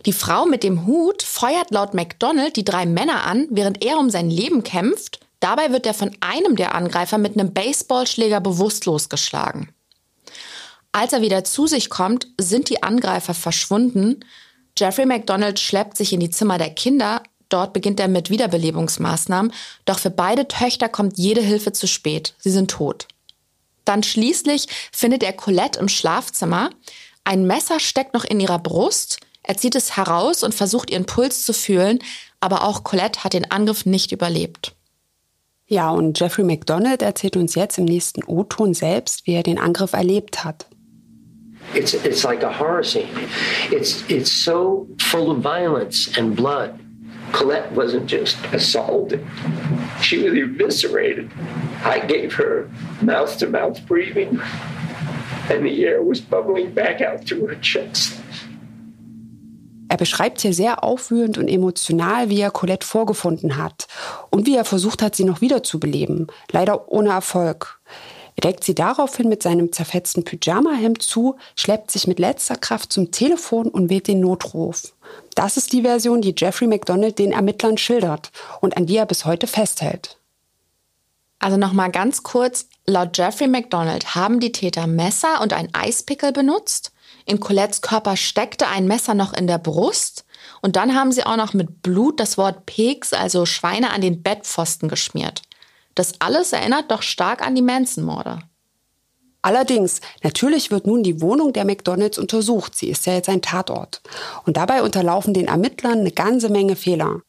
[0.04, 4.10] Die Frau mit dem Hut feuert laut McDonald die drei Männer an, während er um
[4.10, 5.20] sein Leben kämpft.
[5.40, 9.74] Dabei wird er von einem der Angreifer mit einem Baseballschläger bewusstlos geschlagen.
[10.92, 14.24] Als er wieder zu sich kommt, sind die Angreifer verschwunden.
[14.76, 17.22] Jeffrey McDonald schleppt sich in die Zimmer der Kinder,
[17.52, 19.52] Dort beginnt er mit Wiederbelebungsmaßnahmen,
[19.84, 22.34] doch für beide Töchter kommt jede Hilfe zu spät.
[22.38, 23.08] Sie sind tot.
[23.84, 26.70] Dann schließlich findet er Colette im Schlafzimmer.
[27.24, 29.18] Ein Messer steckt noch in ihrer Brust.
[29.42, 31.98] Er zieht es heraus und versucht ihren Puls zu fühlen,
[32.40, 34.74] aber auch Colette hat den Angriff nicht überlebt.
[35.66, 39.92] Ja, und Jeffrey McDonald erzählt uns jetzt im nächsten O-Ton selbst, wie er den Angriff
[39.92, 40.66] erlebt hat.
[41.74, 43.08] It's, it's like a horror scene.
[43.70, 46.78] It's, it's so full of violence and blood.
[47.32, 49.24] Colette wasn't just assaulted,
[50.00, 51.30] she was eviscerated.
[51.84, 52.68] I gave her
[53.00, 54.40] mouth to mouth breathing,
[55.50, 58.18] and the air was bubbling back out through her chest.
[59.88, 63.88] Er beschreibt hier sehr aufwühlend und emotional, wie er Colette vorgefunden hat
[64.30, 66.28] und wie er versucht hat, sie noch wiederzubeleben.
[66.50, 67.78] Leider ohne Erfolg.
[68.36, 73.10] Er deckt sie daraufhin mit seinem zerfetzten Pyjamahemd zu, schleppt sich mit letzter Kraft zum
[73.10, 74.94] Telefon und wählt den Notruf.
[75.34, 79.24] Das ist die Version, die Jeffrey McDonald den Ermittlern schildert und an die er bis
[79.24, 80.16] heute festhält.
[81.38, 86.92] Also nochmal ganz kurz, laut Jeffrey McDonald haben die Täter Messer und ein Eispickel benutzt.
[87.26, 90.24] In Colettes Körper steckte ein Messer noch in der Brust.
[90.60, 94.22] Und dann haben sie auch noch mit Blut das Wort Pigs, also Schweine, an den
[94.22, 95.42] Bettpfosten geschmiert.
[95.94, 98.40] Das alles erinnert doch stark an die Manson-Morde.
[99.42, 102.76] Allerdings, natürlich wird nun die Wohnung der McDonalds untersucht.
[102.76, 104.00] Sie ist ja jetzt ein Tatort.
[104.46, 107.22] Und dabei unterlaufen den Ermittlern eine ganze Menge Fehler.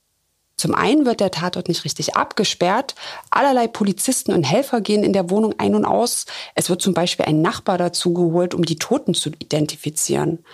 [0.55, 2.93] Zum einen wird der Tatort nicht richtig abgesperrt.
[3.31, 6.27] Allerlei Polizisten und Helfer gehen in der Wohnung ein und aus.
[6.53, 10.45] Es wird zum Beispiel ein Nachbar dazugeholt, um die Toten zu identifizieren.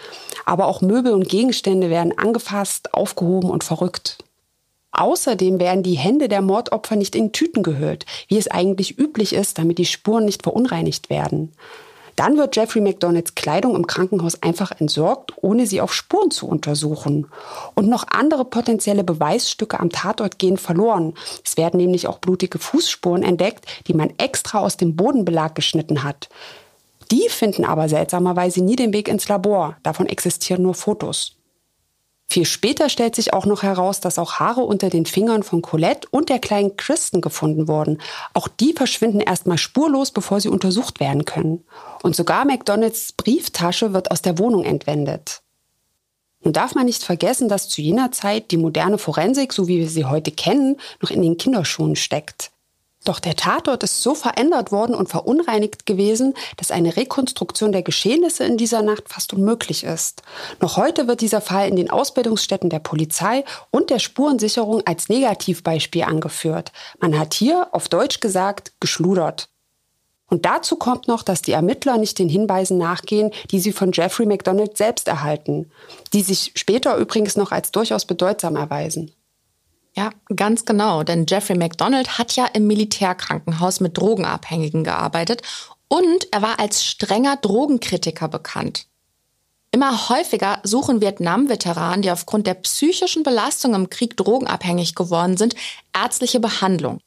[0.46, 4.18] Aber auch Möbel und Gegenstände werden angefasst, aufgehoben und verrückt.
[5.00, 9.58] Außerdem werden die Hände der Mordopfer nicht in Tüten gehüllt, wie es eigentlich üblich ist,
[9.58, 11.54] damit die Spuren nicht verunreinigt werden.
[12.18, 17.28] Dann wird Jeffrey McDonalds Kleidung im Krankenhaus einfach entsorgt, ohne sie auf Spuren zu untersuchen.
[17.76, 21.14] Und noch andere potenzielle Beweisstücke am Tatort gehen verloren.
[21.46, 26.28] Es werden nämlich auch blutige Fußspuren entdeckt, die man extra aus dem Bodenbelag geschnitten hat.
[27.10, 29.78] Die finden aber seltsamerweise nie den Weg ins Labor.
[29.82, 31.39] Davon existieren nur Fotos.
[32.32, 36.08] Viel später stellt sich auch noch heraus, dass auch Haare unter den Fingern von Colette
[36.12, 38.00] und der kleinen Kristen gefunden wurden.
[38.36, 41.66] Auch die verschwinden erstmal spurlos, bevor sie untersucht werden können.
[42.04, 45.42] Und sogar McDonalds Brieftasche wird aus der Wohnung entwendet.
[46.42, 49.90] Nun darf man nicht vergessen, dass zu jener Zeit die moderne Forensik, so wie wir
[49.90, 52.52] sie heute kennen, noch in den Kinderschuhen steckt.
[53.06, 58.44] Doch der Tatort ist so verändert worden und verunreinigt gewesen, dass eine Rekonstruktion der Geschehnisse
[58.44, 60.22] in dieser Nacht fast unmöglich ist.
[60.60, 66.04] Noch heute wird dieser Fall in den Ausbildungsstätten der Polizei und der Spurensicherung als Negativbeispiel
[66.04, 66.74] angeführt.
[67.00, 69.50] Man hat hier, auf Deutsch gesagt, geschludert.
[70.28, 74.26] Und dazu kommt noch, dass die Ermittler nicht den Hinweisen nachgehen, die sie von Jeffrey
[74.26, 75.72] McDonald selbst erhalten,
[76.14, 79.12] die sich später übrigens noch als durchaus bedeutsam erweisen.
[79.96, 81.04] Ja, ganz genau.
[81.04, 85.42] Denn Jeffrey McDonald hat ja im Militärkrankenhaus mit Drogenabhängigen gearbeitet
[85.88, 88.86] und er war als strenger Drogenkritiker bekannt.
[89.72, 95.56] Immer häufiger suchen Vietnam-Veteranen, die aufgrund der psychischen Belastung im Krieg drogenabhängig geworden sind,
[95.94, 97.02] ärztliche Behandlung.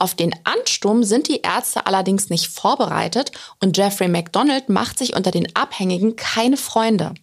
[0.00, 5.32] Auf den Ansturm sind die Ärzte allerdings nicht vorbereitet und Jeffrey McDonald macht sich unter
[5.32, 7.14] den Abhängigen keine Freunde.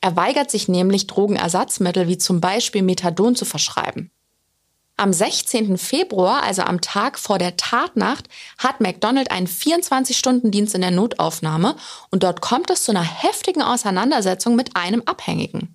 [0.00, 4.10] Er weigert sich nämlich, Drogenersatzmittel wie zum Beispiel Methadon zu verschreiben.
[4.96, 5.76] Am 16.
[5.76, 8.28] Februar, also am Tag vor der Tatnacht,
[8.58, 11.74] hat McDonald einen 24-Stunden-Dienst in der Notaufnahme
[12.10, 15.74] und dort kommt es zu einer heftigen Auseinandersetzung mit einem Abhängigen.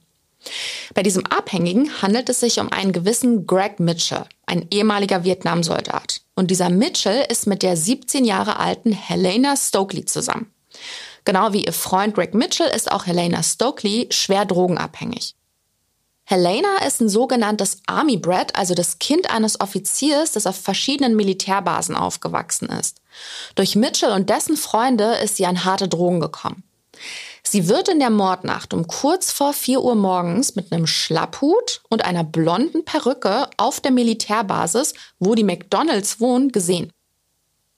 [0.94, 6.22] Bei diesem Abhängigen handelt es sich um einen gewissen Greg Mitchell, ein ehemaliger Vietnamsoldat.
[6.36, 10.54] Und dieser Mitchell ist mit der 17 Jahre alten Helena Stokely zusammen.
[11.26, 15.36] Genau wie ihr Freund Greg Mitchell ist auch Helena Stokely schwer drogenabhängig.
[16.30, 21.96] Helena ist ein sogenanntes Army Brat, also das Kind eines Offiziers, das auf verschiedenen Militärbasen
[21.96, 23.02] aufgewachsen ist.
[23.56, 26.62] Durch Mitchell und dessen Freunde ist sie an harte Drogen gekommen.
[27.42, 32.06] Sie wird in der Mordnacht um kurz vor 4 Uhr morgens mit einem Schlapphut und
[32.06, 36.92] einer blonden Perücke auf der Militärbasis, wo die McDonalds wohnen, gesehen.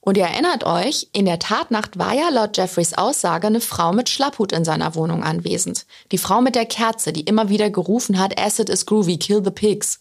[0.04, 4.08] Und ihr erinnert euch, in der Tatnacht war ja laut Jeffreys Aussage eine Frau mit
[4.08, 5.86] Schlapphut in seiner Wohnung anwesend.
[6.10, 9.52] Die Frau mit der Kerze, die immer wieder gerufen hat, Acid is groovy, kill the
[9.52, 10.00] pigs.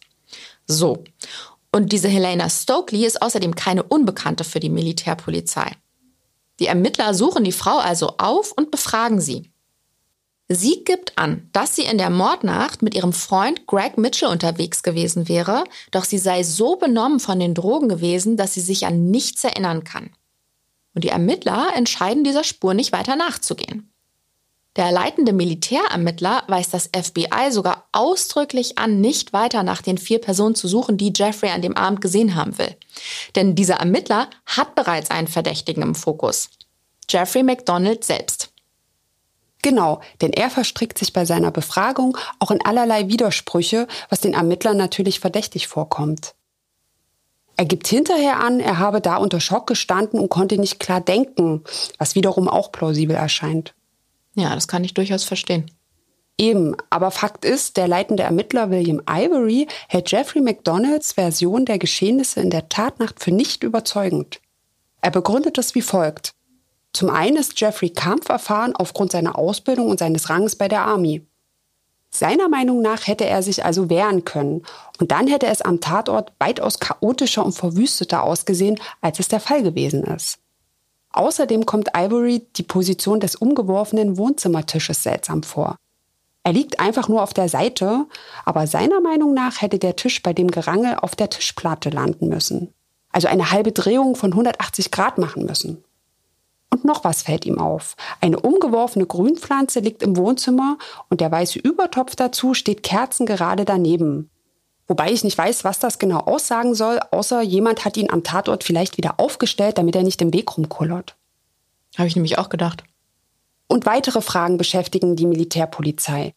[0.65, 1.03] So.
[1.71, 5.71] Und diese Helena Stokely ist außerdem keine Unbekannte für die Militärpolizei.
[6.59, 9.50] Die Ermittler suchen die Frau also auf und befragen sie.
[10.53, 15.29] Sie gibt an, dass sie in der Mordnacht mit ihrem Freund Greg Mitchell unterwegs gewesen
[15.29, 19.45] wäre, doch sie sei so benommen von den Drogen gewesen, dass sie sich an nichts
[19.45, 20.09] erinnern kann.
[20.93, 23.93] Und die Ermittler entscheiden dieser Spur nicht weiter nachzugehen.
[24.75, 30.55] Der leitende Militärermittler weist das FBI sogar ausdrücklich an, nicht weiter nach den vier Personen
[30.55, 32.75] zu suchen, die Jeffrey an dem Abend gesehen haben will.
[33.35, 36.49] Denn dieser Ermittler hat bereits einen Verdächtigen im Fokus.
[37.09, 38.50] Jeffrey McDonald selbst.
[39.61, 44.77] Genau, denn er verstrickt sich bei seiner Befragung auch in allerlei Widersprüche, was den Ermittlern
[44.77, 46.33] natürlich verdächtig vorkommt.
[47.57, 51.63] Er gibt hinterher an, er habe da unter Schock gestanden und konnte nicht klar denken,
[51.99, 53.75] was wiederum auch plausibel erscheint.
[54.33, 55.69] Ja, das kann ich durchaus verstehen.
[56.37, 62.39] Eben, aber Fakt ist, der leitende Ermittler William Ivory hält Jeffrey McDonalds Version der Geschehnisse
[62.39, 64.39] in der Tatnacht für nicht überzeugend.
[65.01, 66.33] Er begründet es wie folgt.
[66.93, 71.25] Zum einen ist Jeffrey kampferfahren aufgrund seiner Ausbildung und seines Ranges bei der Army.
[72.13, 74.63] Seiner Meinung nach hätte er sich also wehren können.
[74.99, 79.63] Und dann hätte es am Tatort weitaus chaotischer und verwüsteter ausgesehen, als es der Fall
[79.63, 80.39] gewesen ist.
[81.13, 85.77] Außerdem kommt Ivory die Position des umgeworfenen Wohnzimmertisches seltsam vor.
[86.43, 88.07] Er liegt einfach nur auf der Seite,
[88.45, 92.73] aber seiner Meinung nach hätte der Tisch bei dem Gerangel auf der Tischplatte landen müssen.
[93.11, 95.83] Also eine halbe Drehung von 180 Grad machen müssen.
[96.71, 97.95] Und noch was fällt ihm auf.
[98.21, 100.77] Eine umgeworfene Grünpflanze liegt im Wohnzimmer
[101.09, 104.29] und der weiße Übertopf dazu steht kerzengerade daneben.
[104.87, 108.63] Wobei ich nicht weiß, was das genau aussagen soll, außer jemand hat ihn am Tatort
[108.63, 111.15] vielleicht wieder aufgestellt, damit er nicht im Weg rumkullert.
[111.97, 112.83] Habe ich nämlich auch gedacht.
[113.67, 116.33] Und weitere Fragen beschäftigen die Militärpolizei.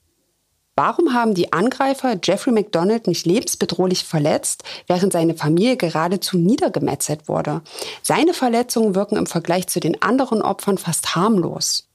[0.76, 7.62] Warum haben die Angreifer Jeffrey McDonald nicht lebensbedrohlich verletzt, während seine Familie geradezu niedergemetzelt wurde?
[8.02, 11.88] Seine Verletzungen wirken im Vergleich zu den anderen Opfern fast harmlos.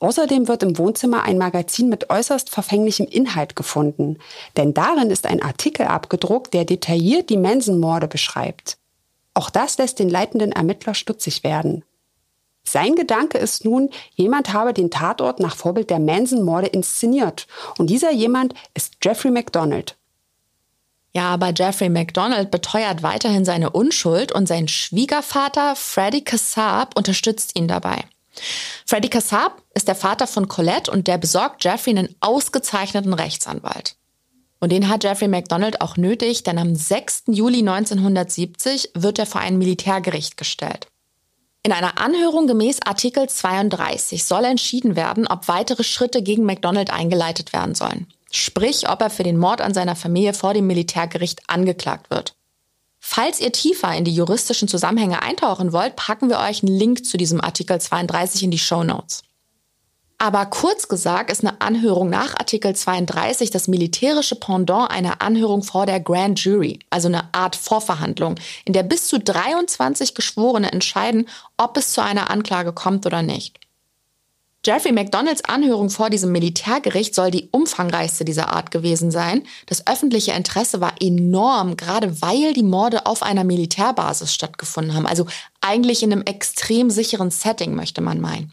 [0.00, 4.18] Außerdem wird im Wohnzimmer ein Magazin mit äußerst verfänglichem Inhalt gefunden,
[4.56, 8.76] denn darin ist ein Artikel abgedruckt, der detailliert die Mensenmorde beschreibt.
[9.32, 11.84] Auch das lässt den leitenden Ermittler stutzig werden.
[12.64, 17.46] Sein Gedanke ist nun, jemand habe den Tatort nach Vorbild der Manson-Morde inszeniert.
[17.78, 19.96] Und dieser jemand ist Jeffrey McDonald.
[21.12, 27.66] Ja, aber Jeffrey McDonald beteuert weiterhin seine Unschuld und sein Schwiegervater Freddy Kassab unterstützt ihn
[27.66, 28.04] dabei.
[28.86, 33.96] Freddy Kassab ist der Vater von Colette und der besorgt Jeffrey einen ausgezeichneten Rechtsanwalt.
[34.60, 37.24] Und den hat Jeffrey McDonald auch nötig, denn am 6.
[37.28, 40.86] Juli 1970 wird er vor ein Militärgericht gestellt.
[41.62, 47.52] In einer Anhörung gemäß Artikel 32 soll entschieden werden, ob weitere Schritte gegen McDonald eingeleitet
[47.52, 48.06] werden sollen.
[48.30, 52.34] Sprich, ob er für den Mord an seiner Familie vor dem Militärgericht angeklagt wird.
[52.98, 57.18] Falls ihr tiefer in die juristischen Zusammenhänge eintauchen wollt, packen wir euch einen Link zu
[57.18, 59.22] diesem Artikel 32 in die Show Notes.
[60.22, 65.86] Aber kurz gesagt ist eine Anhörung nach Artikel 32 das militärische Pendant einer Anhörung vor
[65.86, 68.34] der Grand Jury, also eine Art Vorverhandlung,
[68.66, 73.60] in der bis zu 23 Geschworene entscheiden, ob es zu einer Anklage kommt oder nicht.
[74.62, 79.44] Jeffrey McDonalds Anhörung vor diesem Militärgericht soll die umfangreichste dieser Art gewesen sein.
[79.64, 85.06] Das öffentliche Interesse war enorm, gerade weil die Morde auf einer Militärbasis stattgefunden haben.
[85.06, 85.24] Also
[85.62, 88.52] eigentlich in einem extrem sicheren Setting, möchte man meinen.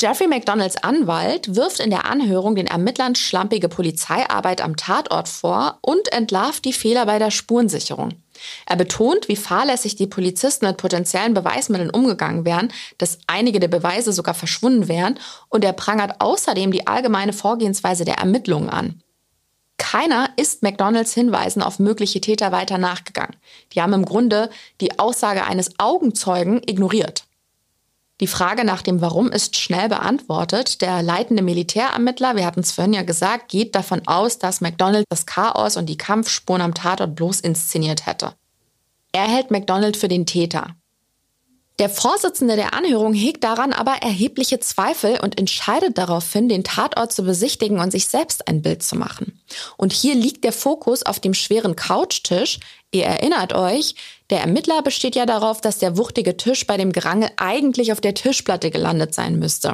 [0.00, 6.10] Jeffrey McDonalds Anwalt wirft in der Anhörung den Ermittlern schlampige Polizeiarbeit am Tatort vor und
[6.14, 8.14] entlarvt die Fehler bei der Spurensicherung.
[8.64, 14.14] Er betont, wie fahrlässig die Polizisten mit potenziellen Beweismitteln umgegangen wären, dass einige der Beweise
[14.14, 15.18] sogar verschwunden wären
[15.50, 19.02] und er prangert außerdem die allgemeine Vorgehensweise der Ermittlungen an.
[19.76, 23.36] Keiner ist McDonalds Hinweisen auf mögliche Täter weiter nachgegangen.
[23.72, 24.48] Die haben im Grunde
[24.80, 27.24] die Aussage eines Augenzeugen ignoriert.
[28.20, 30.82] Die Frage nach dem Warum ist schnell beantwortet.
[30.82, 35.24] Der leitende Militärermittler, wir hatten es vorhin ja gesagt, geht davon aus, dass McDonald das
[35.24, 38.34] Chaos und die Kampfspuren am Tatort bloß inszeniert hätte.
[39.12, 40.76] Er hält McDonald für den Täter.
[41.80, 47.22] Der Vorsitzende der Anhörung hegt daran aber erhebliche Zweifel und entscheidet daraufhin, den Tatort zu
[47.22, 49.40] besichtigen und sich selbst ein Bild zu machen.
[49.78, 52.60] Und hier liegt der Fokus auf dem schweren Couchtisch.
[52.92, 53.94] Ihr erinnert euch,
[54.28, 58.12] der Ermittler besteht ja darauf, dass der wuchtige Tisch bei dem Gerangel eigentlich auf der
[58.12, 59.72] Tischplatte gelandet sein müsste.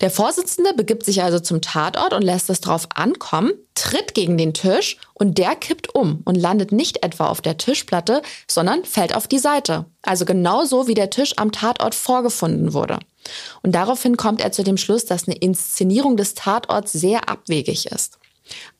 [0.00, 4.54] Der Vorsitzende begibt sich also zum Tatort und lässt es drauf ankommen, tritt gegen den
[4.54, 9.26] Tisch und der kippt um und landet nicht etwa auf der Tischplatte, sondern fällt auf
[9.26, 9.86] die Seite.
[10.02, 13.00] Also genauso wie der Tisch am Tatort vorgefunden wurde.
[13.62, 18.18] Und daraufhin kommt er zu dem Schluss, dass eine Inszenierung des Tatorts sehr abwegig ist.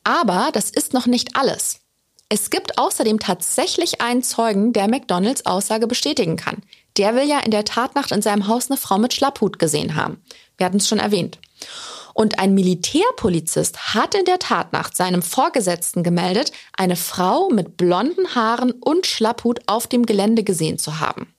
[0.05, 1.81] Aber das ist noch nicht alles.
[2.29, 6.61] Es gibt außerdem tatsächlich einen Zeugen, der McDonalds Aussage bestätigen kann.
[6.99, 10.21] Der will ja in der Tatnacht in seinem Haus eine Frau mit Schlapphut gesehen haben.
[10.57, 11.39] Wir hatten es schon erwähnt.
[12.13, 18.73] Und ein Militärpolizist hat in der Tatnacht seinem Vorgesetzten gemeldet, eine Frau mit blonden Haaren
[18.73, 21.33] und Schlapphut auf dem Gelände gesehen zu haben.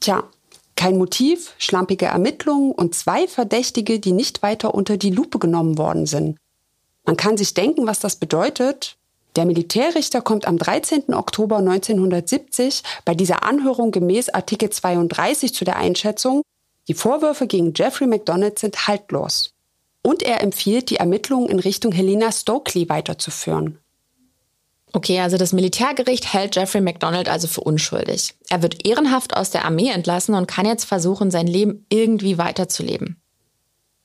[0.00, 0.24] Tja,
[0.76, 6.06] kein Motiv, schlampige Ermittlungen und zwei Verdächtige, die nicht weiter unter die Lupe genommen worden
[6.06, 6.38] sind.
[7.04, 8.96] Man kann sich denken, was das bedeutet.
[9.36, 11.12] Der Militärrichter kommt am 13.
[11.12, 16.42] Oktober 1970 bei dieser Anhörung gemäß Artikel 32 zu der Einschätzung,
[16.86, 19.50] die Vorwürfe gegen Jeffrey McDonald sind haltlos.
[20.02, 23.78] Und er empfiehlt, die Ermittlungen in Richtung Helena Stokely weiterzuführen.
[24.92, 28.34] Okay, also das Militärgericht hält Jeffrey McDonald also für unschuldig.
[28.48, 33.20] Er wird ehrenhaft aus der Armee entlassen und kann jetzt versuchen, sein Leben irgendwie weiterzuleben.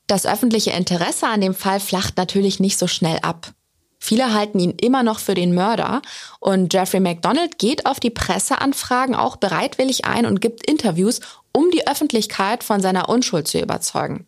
[0.07, 3.53] Das öffentliche Interesse an dem Fall flacht natürlich nicht so schnell ab.
[3.99, 6.01] Viele halten ihn immer noch für den Mörder
[6.39, 11.19] und Jeffrey McDonald geht auf die Presseanfragen auch bereitwillig ein und gibt Interviews,
[11.51, 14.25] um die Öffentlichkeit von seiner Unschuld zu überzeugen.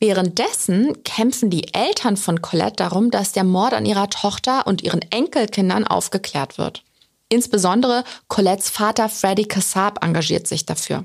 [0.00, 5.02] Währenddessen kämpfen die Eltern von Colette darum, dass der Mord an ihrer Tochter und ihren
[5.10, 6.84] Enkelkindern aufgeklärt wird.
[7.28, 11.04] Insbesondere Colettes Vater Freddy Kassab engagiert sich dafür.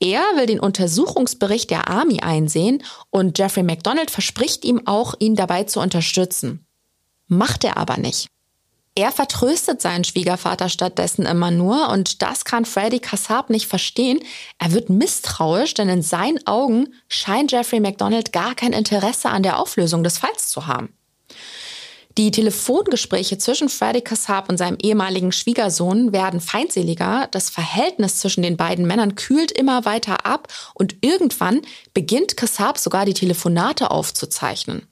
[0.00, 5.64] Er will den Untersuchungsbericht der Army einsehen und Jeffrey McDonald verspricht ihm auch, ihn dabei
[5.64, 6.64] zu unterstützen.
[7.28, 8.28] Macht er aber nicht.
[8.94, 14.18] Er vertröstet seinen Schwiegervater stattdessen immer nur und das kann Freddy Kassab nicht verstehen.
[14.58, 19.60] Er wird misstrauisch, denn in seinen Augen scheint Jeffrey McDonald gar kein Interesse an der
[19.60, 20.92] Auflösung des Falls zu haben.
[22.16, 27.28] Die Telefongespräche zwischen Freddy Kassab und seinem ehemaligen Schwiegersohn werden feindseliger.
[27.30, 31.62] Das Verhältnis zwischen den beiden Männern kühlt immer weiter ab und irgendwann
[31.94, 34.88] beginnt Kassab sogar die Telefonate aufzuzeichnen.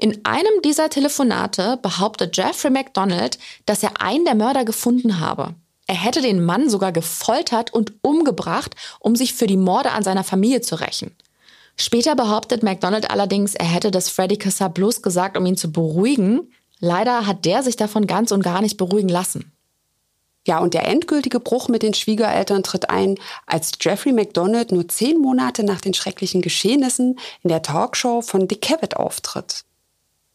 [0.00, 5.56] In einem dieser Telefonate behauptet Jeffrey McDonald, dass er einen der Mörder gefunden habe.
[5.88, 10.22] Er hätte den Mann sogar gefoltert und umgebracht, um sich für die Morde an seiner
[10.22, 11.16] Familie zu rächen.
[11.76, 16.52] Später behauptet McDonald allerdings, er hätte das Freddy Kassab bloß gesagt, um ihn zu beruhigen.
[16.78, 19.52] Leider hat der sich davon ganz und gar nicht beruhigen lassen.
[20.46, 25.18] Ja, und der endgültige Bruch mit den Schwiegereltern tritt ein, als Jeffrey McDonald nur zehn
[25.18, 29.64] Monate nach den schrecklichen Geschehnissen in der Talkshow von Dick Cavett auftritt.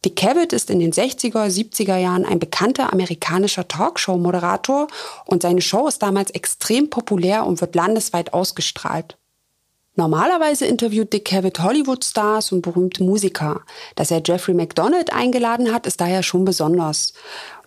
[0.04, 4.88] Dick Cavett ist in den 60er, 70er Jahren ein bekannter amerikanischer Talkshow-Moderator
[5.24, 9.16] und seine Show ist damals extrem populär und wird landesweit ausgestrahlt.
[9.96, 13.60] Normalerweise interviewt Dick Cavett Hollywood-Stars und berühmte Musiker.
[13.94, 17.12] Dass er Jeffrey McDonald eingeladen hat, ist daher schon besonders.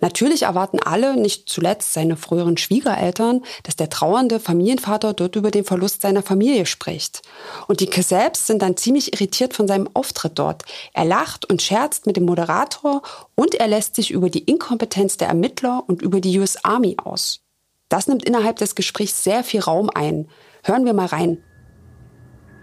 [0.02, 5.64] Natürlich erwarten alle, nicht zuletzt seine früheren Schwiegereltern, dass der trauernde Familienvater dort über den
[5.64, 7.22] Verlust seiner Familie spricht.
[7.70, 10.64] Und die Casabs sind dann ziemlich irritiert von seinem Auftritt dort.
[10.94, 13.04] Er lacht und scherzt mit dem Moderator
[13.36, 17.40] und er lässt sich über die Inkompetenz der Ermittler und über die US Army aus.
[17.88, 20.28] Das nimmt innerhalb des Gesprächs sehr viel Raum ein.
[20.64, 21.42] Hören wir mal rein.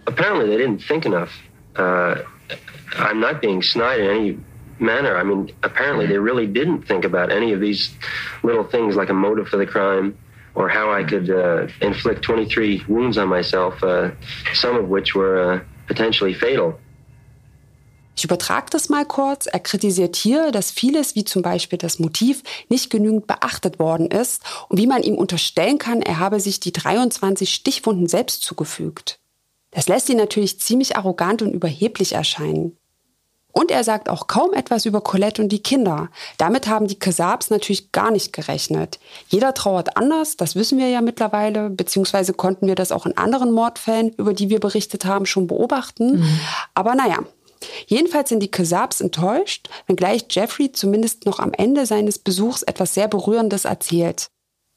[0.06, 1.32] Apparently they didn't think enough.
[1.76, 2.22] Uh,
[2.96, 4.38] I'm not being snide in any
[4.78, 5.16] manner.
[5.16, 7.90] I mean, apparently they really didn't think about any of these
[8.42, 10.16] little things like a motive for the crime
[10.54, 14.10] or how I could uh, inflict 23 wounds on myself, uh,
[14.52, 16.78] some of which were uh, potentially fatal.
[18.16, 19.46] Ich übertrage das mal kurz.
[19.46, 24.40] Er kritisiert hier, dass vieles, wie zum Beispiel das Motiv, nicht genügend beachtet worden ist
[24.68, 29.18] und wie man ihm unterstellen kann, er habe sich die 23 Stichwunden selbst zugefügt.
[29.74, 32.76] Das lässt ihn natürlich ziemlich arrogant und überheblich erscheinen.
[33.54, 36.08] Und er sagt auch kaum etwas über Colette und die Kinder.
[36.38, 38.98] Damit haben die Kesabs natürlich gar nicht gerechnet.
[39.28, 43.52] Jeder trauert anders, das wissen wir ja mittlerweile, beziehungsweise konnten wir das auch in anderen
[43.52, 46.18] Mordfällen, über die wir berichtet haben, schon beobachten.
[46.18, 46.40] Mhm.
[46.74, 47.18] Aber naja,
[47.86, 53.08] Jedenfalls sind die Kesabs enttäuscht, wenngleich Jeffrey zumindest noch am Ende seines Besuchs etwas sehr
[53.08, 54.28] Berührendes erzählt.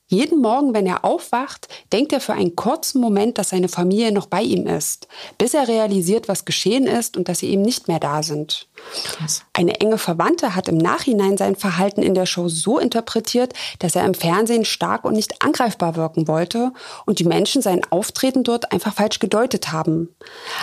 [0.10, 4.28] Jeden Morgen, wenn er aufwacht, denkt er für einen kurzen Moment, dass seine Familie noch
[4.28, 8.00] bei ihm ist, bis er realisiert, was geschehen ist und dass sie eben nicht mehr
[8.00, 8.70] da sind.
[9.04, 9.44] Krass.
[9.52, 14.06] Eine enge Verwandte hat im Nachhinein sein Verhalten in der Show so interpretiert, dass er
[14.06, 16.72] im Fernsehen stark und nicht angreifbar wirken wollte
[17.06, 20.16] und die Menschen sein Auftreten dort einfach falsch gedeutet haben.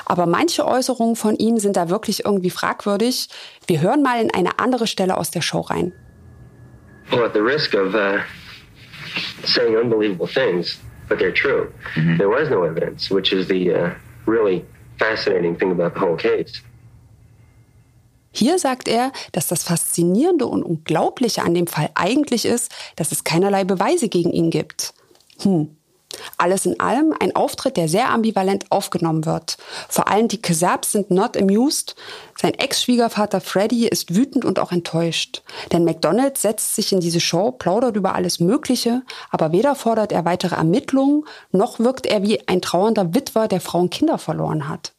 [0.07, 3.29] Aber manche Äußerungen von ihm sind da wirklich irgendwie fragwürdig.
[3.67, 5.93] Wir hören mal in eine andere Stelle aus der Show rein.
[7.11, 8.21] Well, at the risk of, uh
[9.45, 11.73] saying unbelievable things, but they're true.
[11.95, 12.17] Mm-hmm.
[12.19, 13.91] There was no evidence, which is the uh,
[14.27, 14.65] really
[14.99, 16.63] fascinating thing about the whole case.
[18.37, 23.23] Hier sagt er, dass das Faszinierende und Unglaubliche an dem Fall eigentlich ist, dass es
[23.23, 24.93] keinerlei Beweise gegen ihn gibt.
[25.41, 25.74] Hm,
[26.39, 29.57] alles in allem ein Auftritt, der sehr ambivalent aufgenommen wird.
[29.89, 31.95] Vor allem die Kesabs sind not amused.
[32.41, 35.43] Sein Ex-Schwiegervater Freddy ist wütend und auch enttäuscht.
[35.73, 40.25] Denn McDonald setzt sich in diese Show, plaudert über alles Mögliche, aber weder fordert er
[40.25, 44.93] weitere Ermittlungen, noch wirkt er wie ein trauernder Witwer, der Frauen Kinder verloren hat.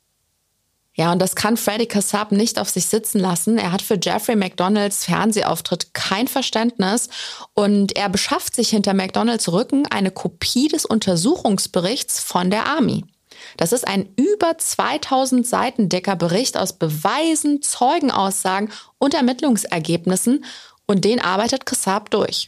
[0.98, 3.58] Ja, und das kann Freddy Kassab nicht auf sich sitzen lassen.
[3.58, 7.10] Er hat für Jeffrey McDonalds Fernsehauftritt kein Verständnis
[7.54, 13.04] und er beschafft sich hinter McDonalds Rücken eine Kopie des Untersuchungsberichts von der Army.
[13.58, 20.46] Das ist ein über 2000 Seiten dicker Bericht aus Beweisen, Zeugenaussagen und Ermittlungsergebnissen
[20.88, 22.48] und den arbeitet Kassab durch.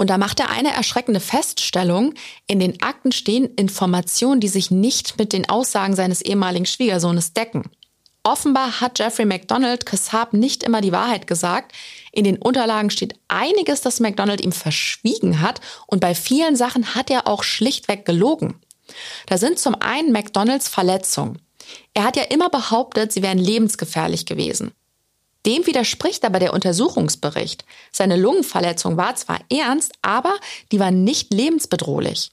[0.00, 2.14] Und da macht er eine erschreckende Feststellung.
[2.46, 7.64] In den Akten stehen Informationen, die sich nicht mit den Aussagen seines ehemaligen Schwiegersohnes decken.
[8.22, 11.72] Offenbar hat Jeffrey McDonald Kassab nicht immer die Wahrheit gesagt.
[12.12, 15.60] In den Unterlagen steht einiges, das McDonald ihm verschwiegen hat.
[15.86, 18.58] Und bei vielen Sachen hat er auch schlichtweg gelogen.
[19.26, 21.42] Da sind zum einen McDonalds Verletzungen.
[21.92, 24.72] Er hat ja immer behauptet, sie wären lebensgefährlich gewesen.
[25.46, 27.64] Dem widerspricht aber der Untersuchungsbericht.
[27.92, 30.34] Seine Lungenverletzung war zwar ernst, aber
[30.70, 32.30] die war nicht lebensbedrohlich.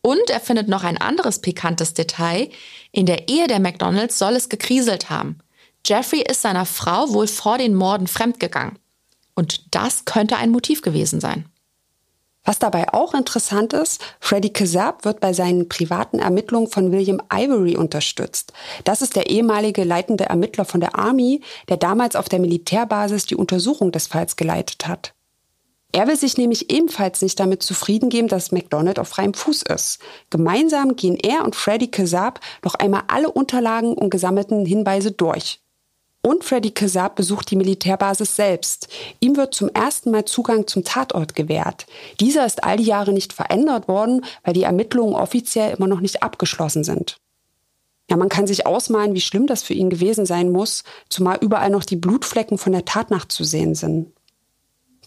[0.00, 2.50] Und er findet noch ein anderes pikantes Detail.
[2.90, 5.38] In der Ehe der McDonalds soll es gekriselt haben.
[5.86, 8.78] Jeffrey ist seiner Frau wohl vor den Morden fremdgegangen.
[9.34, 11.48] Und das könnte ein Motiv gewesen sein.
[12.44, 17.76] Was dabei auch interessant ist, Freddy Kazab wird bei seinen privaten Ermittlungen von William Ivory
[17.76, 18.52] unterstützt.
[18.82, 23.36] Das ist der ehemalige leitende Ermittler von der Army, der damals auf der Militärbasis die
[23.36, 25.14] Untersuchung des Falls geleitet hat.
[25.92, 29.98] Er will sich nämlich ebenfalls nicht damit zufrieden geben, dass McDonald auf freiem Fuß ist.
[30.30, 35.60] Gemeinsam gehen er und Freddy Kazab noch einmal alle Unterlagen und gesammelten Hinweise durch.
[36.24, 38.88] Und Freddy Kazab besucht die Militärbasis selbst.
[39.18, 41.86] Ihm wird zum ersten Mal Zugang zum Tatort gewährt.
[42.20, 46.22] Dieser ist all die Jahre nicht verändert worden, weil die Ermittlungen offiziell immer noch nicht
[46.22, 47.16] abgeschlossen sind.
[48.08, 51.70] Ja, man kann sich ausmalen, wie schlimm das für ihn gewesen sein muss, zumal überall
[51.70, 54.12] noch die Blutflecken von der Tatnacht zu sehen sind.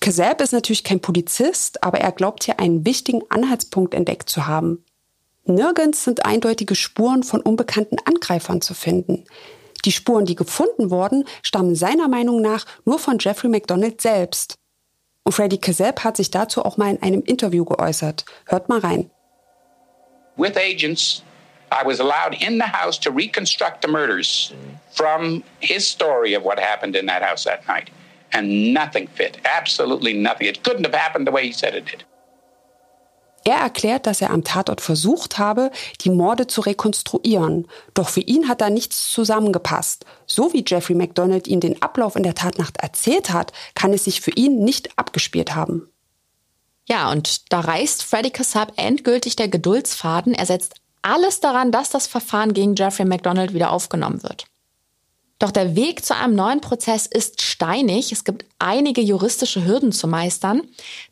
[0.02, 4.84] Kazab ist natürlich kein Polizist, aber er glaubt hier einen wichtigen Anhaltspunkt entdeckt zu haben.
[5.46, 9.26] Nirgends sind eindeutige Spuren von unbekannten Angreifern zu finden.
[9.86, 14.58] Die Spuren, die gefunden wurden, stammen seiner Meinung nach nur von Jeffrey McDonald selbst.
[15.24, 18.26] Und Freddy Kazeb hat sich dazu auch mal in einem Interview geäußert.
[18.48, 19.10] Hört mal rein.
[20.38, 21.24] With agents,
[21.72, 24.54] I was allowed in the house to reconstruct the murders
[24.92, 27.90] from his story of what happened in that house that night.
[28.32, 29.38] And nothing fit.
[29.46, 30.48] Absolutely nothing.
[30.48, 32.04] It couldn't have happened the way he said it did.
[33.48, 35.70] Er erklärt, dass er am Tatort versucht habe,
[36.02, 37.68] die Morde zu rekonstruieren.
[37.94, 40.04] Doch für ihn hat da nichts zusammengepasst.
[40.26, 44.20] So wie Jeffrey McDonald ihm den Ablauf in der Tatnacht erzählt hat, kann es sich
[44.20, 45.88] für ihn nicht abgespielt haben.
[46.88, 50.34] Ja, und da reißt Freddy Kassab endgültig der Geduldsfaden.
[50.34, 54.48] Er setzt alles daran, dass das Verfahren gegen Jeffrey McDonald wieder aufgenommen wird.
[55.38, 58.12] Doch der Weg zu einem neuen Prozess ist steinig.
[58.14, 60.62] Es gibt einige juristische Hürden zu meistern.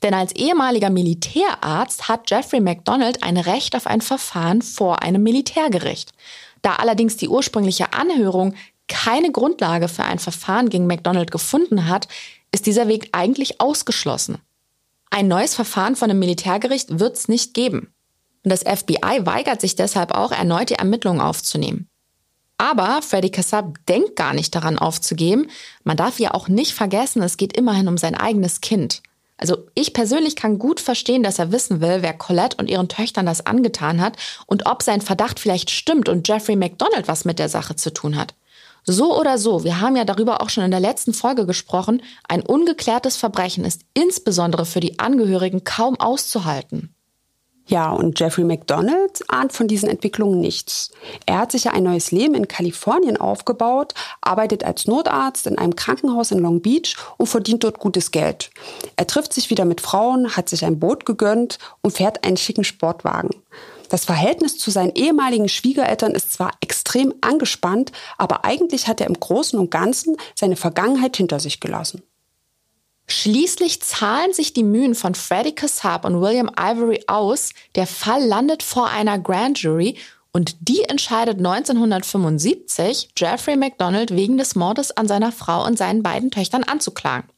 [0.02, 6.12] Denn als ehemaliger Militärarzt hat Jeffrey McDonald ein Recht auf ein Verfahren vor einem Militärgericht.
[6.62, 8.56] Da allerdings die ursprüngliche Anhörung
[8.88, 12.08] keine Grundlage für ein Verfahren gegen McDonald gefunden hat,
[12.54, 14.38] ist dieser Weg eigentlich ausgeschlossen.
[15.10, 17.94] Ein neues Verfahren von einem Militärgericht wird es nicht geben.
[18.44, 21.90] Und das FBI weigert sich deshalb auch, erneut die Ermittlungen aufzunehmen.
[22.64, 25.50] Aber Freddy Kassab denkt gar nicht daran aufzugeben.
[25.84, 29.04] Man darf ja auch nicht vergessen, es geht immerhin um sein eigenes Kind.
[29.36, 33.26] Also ich persönlich kann gut verstehen, dass er wissen will, wer Colette und ihren Töchtern
[33.26, 37.50] das angetan hat und ob sein Verdacht vielleicht stimmt und Jeffrey McDonald was mit der
[37.50, 38.34] Sache zu tun hat.
[38.86, 42.44] So oder so, wir haben ja darüber auch schon in der letzten Folge gesprochen, ein
[42.44, 46.93] ungeklärtes Verbrechen ist insbesondere für die Angehörigen kaum auszuhalten.
[47.66, 50.92] Ja, und Jeffrey McDonald ahnt von diesen Entwicklungen nichts.
[51.26, 55.76] Er hat sich ja ein neues Leben in Kalifornien aufgebaut, arbeitet als Notarzt in einem
[55.76, 58.52] Krankenhaus in Long Beach und verdient dort gutes Geld.
[58.98, 62.66] Er trifft sich wieder mit Frauen, hat sich ein Boot gegönnt und fährt einen schicken
[62.66, 63.32] Sportwagen.
[63.88, 69.20] Das Verhältnis zu seinen ehemaligen Schwiegereltern ist zwar extrem angespannt, aber eigentlich hat er im
[69.20, 72.02] Großen und Ganzen seine Vergangenheit hinter sich gelassen.
[73.14, 77.52] Schließlich zahlen sich die Mühen von Freddie Kassab und William Ivory aus.
[77.76, 79.98] Der Fall landet vor einer Grand Jury
[80.32, 86.32] und die entscheidet 1975, Jeffrey McDonald wegen des Mordes an seiner Frau und seinen beiden
[86.32, 87.30] Töchtern anzuklagen.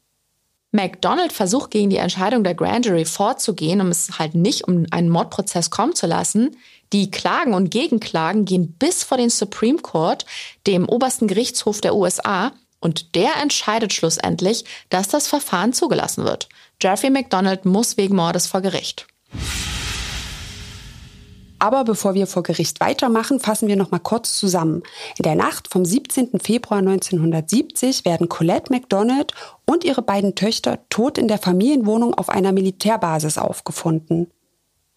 [0.72, 5.10] McDonald versucht gegen die Entscheidung der Grand Jury vorzugehen, um es halt nicht um einen
[5.10, 6.56] Mordprozess kommen zu lassen.
[6.94, 10.24] Die Klagen und Gegenklagen gehen bis vor den Supreme Court,
[10.66, 12.52] dem obersten Gerichtshof der USA,
[12.86, 16.48] und der entscheidet schlussendlich, dass das Verfahren zugelassen wird.
[16.80, 19.08] Jeffrey McDonald muss wegen Mordes vor Gericht.
[21.58, 24.84] Aber bevor wir vor Gericht weitermachen, fassen wir noch mal kurz zusammen.
[25.18, 26.38] In der Nacht vom 17.
[26.38, 29.32] Februar 1970 werden Colette McDonald
[29.64, 34.30] und ihre beiden Töchter tot in der Familienwohnung auf einer Militärbasis aufgefunden.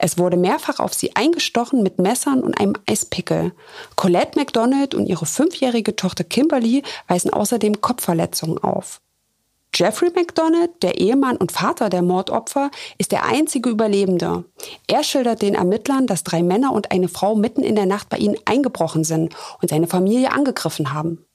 [0.02, 3.52] Es wurde mehrfach auf sie eingestochen mit Messern und einem Eispickel.
[3.98, 9.02] Colette McDonald und ihre fünfjährige Tochter Kimberly weisen außerdem Kopfverletzungen auf.
[9.76, 14.46] Jeffrey McDonald, der Ehemann und Vater der Mordopfer, ist der einzige Überlebende.
[14.88, 18.18] Er schildert den Ermittlern, dass drei Männer und eine Frau mitten in der Nacht bei
[18.18, 21.26] ihnen eingebrochen sind und seine Familie angegriffen haben.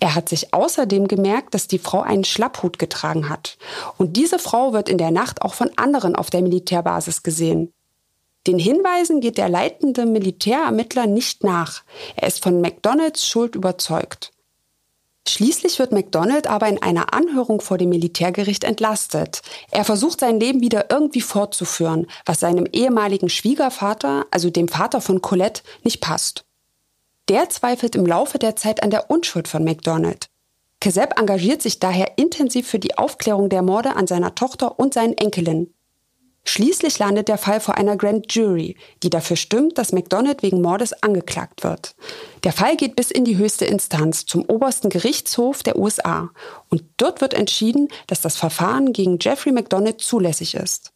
[0.00, 3.56] Er hat sich außerdem gemerkt, dass die Frau einen Schlapphut getragen hat.
[3.96, 7.72] Und diese Frau wird in der Nacht auch von anderen auf der Militärbasis gesehen.
[8.46, 11.82] Den Hinweisen geht der leitende Militärermittler nicht nach.
[12.14, 14.30] Er ist von McDonalds Schuld überzeugt.
[15.28, 19.42] Schließlich wird McDonald aber in einer Anhörung vor dem Militärgericht entlastet.
[19.72, 25.20] Er versucht sein Leben wieder irgendwie fortzuführen, was seinem ehemaligen Schwiegervater, also dem Vater von
[25.20, 26.44] Colette, nicht passt.
[27.28, 30.28] Der zweifelt im Laufe der Zeit an der Unschuld von McDonald.
[30.78, 35.14] Keseb engagiert sich daher intensiv für die Aufklärung der Morde an seiner Tochter und seinen
[35.14, 35.74] Enkelin.
[36.48, 40.92] Schließlich landet der Fall vor einer Grand Jury, die dafür stimmt, dass McDonald wegen Mordes
[41.02, 41.96] angeklagt wird.
[42.44, 46.30] Der Fall geht bis in die höchste Instanz, zum obersten Gerichtshof der USA.
[46.68, 50.92] Und dort wird entschieden, dass das Verfahren gegen Jeffrey McDonald zulässig ist.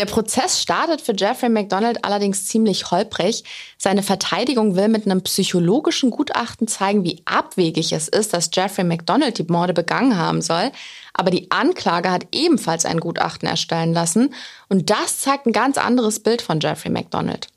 [0.00, 3.44] Der Prozess startet für Jeffrey McDonald allerdings ziemlich holprig.
[3.76, 9.36] Seine Verteidigung will mit einem psychologischen Gutachten zeigen, wie abwegig es ist, dass Jeffrey McDonald
[9.36, 10.72] die Morde begangen haben soll.
[11.12, 14.32] Aber die Anklage hat ebenfalls ein Gutachten erstellen lassen.
[14.70, 17.48] Und das zeigt ein ganz anderes Bild von Jeffrey McDonald.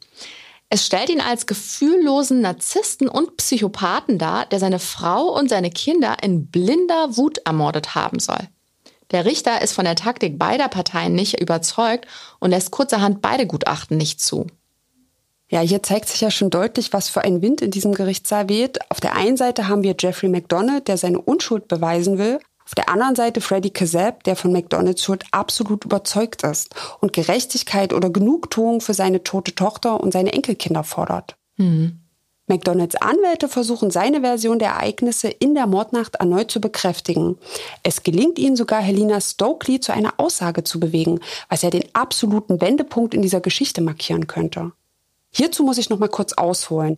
[0.70, 6.18] Es stellt ihn als gefühllosen Narzissten und Psychopathen dar, der seine Frau und seine Kinder
[6.22, 8.50] in blinder Wut ermordet haben soll.
[9.14, 12.08] Der Richter ist von der Taktik beider Parteien nicht überzeugt
[12.40, 14.48] und lässt kurzerhand beide Gutachten nicht zu.
[15.48, 18.80] Ja, hier zeigt sich ja schon deutlich, was für ein Wind in diesem Gerichtssaal weht.
[18.90, 22.40] Auf der einen Seite haben wir Jeffrey McDonald, der seine Unschuld beweisen will.
[22.66, 27.94] Auf der anderen Seite Freddy Kazab, der von McDonalds Schuld absolut überzeugt ist und Gerechtigkeit
[27.94, 31.36] oder Genugtuung für seine tote Tochter und seine Enkelkinder fordert.
[31.58, 32.03] Mhm.
[32.48, 37.38] McDonalds Anwälte versuchen seine Version der Ereignisse in der Mordnacht erneut zu bekräftigen.
[37.84, 42.60] Es gelingt ihnen sogar, Helena Stokely zu einer Aussage zu bewegen, was ja den absoluten
[42.60, 44.74] Wendepunkt in dieser Geschichte markieren könnte.
[45.32, 46.98] Hierzu muss ich noch mal kurz ausholen.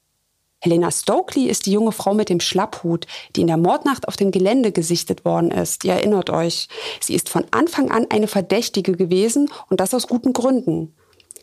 [0.62, 4.32] Helena Stokely ist die junge Frau mit dem Schlapphut, die in der Mordnacht auf dem
[4.32, 5.84] Gelände gesichtet worden ist.
[5.84, 6.70] Ihr erinnert euch.
[7.00, 10.96] Sie ist von Anfang an eine Verdächtige gewesen und das aus guten Gründen.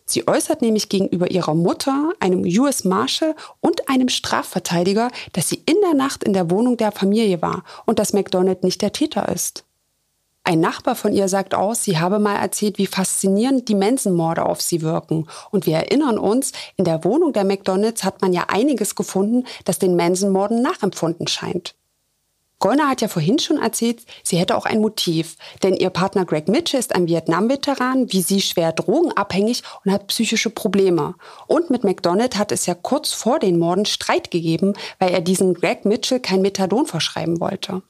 [0.05, 5.77] Sie äußert nämlich gegenüber ihrer Mutter, einem US Marshal und einem Strafverteidiger, dass sie in
[5.83, 9.65] der Nacht in der Wohnung der Familie war und dass McDonald nicht der Täter ist.
[10.45, 14.61] Ein Nachbar von ihr sagt aus, sie habe mal erzählt, wie faszinierend die Mensenmorde auf
[14.61, 15.29] sie wirken.
[15.53, 19.79] Und wir erinnern uns, in der Wohnung der McDonalds hat man ja einiges gefunden, das
[19.79, 21.77] den Mensenmorden nachempfunden scheint.
[22.63, 26.47] Gollner hat ja vorhin schon erzählt, sie hätte auch ein Motiv, denn ihr Partner Greg
[26.47, 31.17] Mitchell ist ein Vietnam-Veteran, wie sie schwer drogenabhängig und hat psychische Probleme.
[31.49, 35.55] Und mit McDonald hat es ja kurz vor den Morden Streit gegeben, weil er diesen
[35.55, 37.83] Greg Mitchell kein Methadon verschreiben wollte.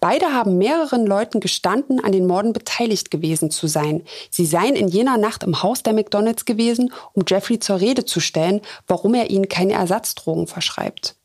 [0.00, 4.02] Beide haben mehreren Leuten gestanden, an den Morden beteiligt gewesen zu sein.
[4.30, 8.20] Sie seien in jener Nacht im Haus der McDonalds gewesen, um Jeffrey zur Rede zu
[8.20, 11.17] stellen, warum er ihnen keine Ersatzdrogen verschreibt.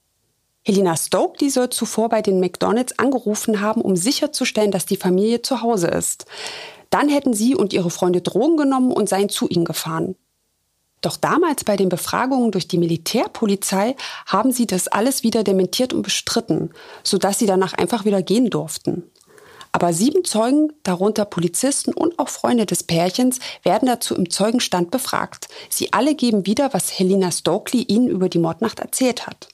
[0.66, 5.62] Helena Stokely soll zuvor bei den McDonalds angerufen haben, um sicherzustellen, dass die Familie zu
[5.62, 6.26] Hause ist.
[6.90, 10.16] Dann hätten sie und ihre Freunde Drogen genommen und seien zu ihnen gefahren.
[11.02, 16.04] Doch damals bei den Befragungen durch die Militärpolizei haben sie das alles wieder dementiert und
[16.04, 16.70] bestritten,
[17.04, 19.04] sodass sie danach einfach wieder gehen durften.
[19.74, 25.50] Aber sieben Zeugen, darunter Polizisten und auch Freunde des Pärchens, werden dazu im Zeugenstand befragt.
[25.68, 29.53] Sie alle geben wieder, was Helena Stokely ihnen über die Mordnacht erzählt hat.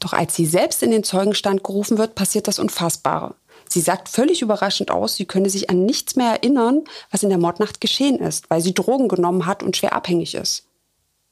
[0.00, 3.34] Doch als sie selbst in den Zeugenstand gerufen wird, passiert das Unfassbare.
[3.68, 7.38] Sie sagt völlig überraschend aus, sie könne sich an nichts mehr erinnern, was in der
[7.38, 10.64] Mordnacht geschehen ist, weil sie Drogen genommen hat und schwer abhängig ist.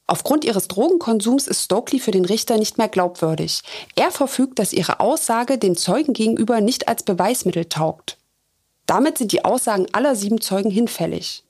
[0.07, 3.61] Aufgrund ihres Drogenkonsums ist Stokely für den Richter nicht mehr glaubwürdig.
[3.95, 8.17] Er verfügt, dass ihre Aussage den Zeugen gegenüber nicht als Beweismittel taugt.
[8.85, 11.43] Damit sind die Aussagen aller sieben Zeugen hinfällig.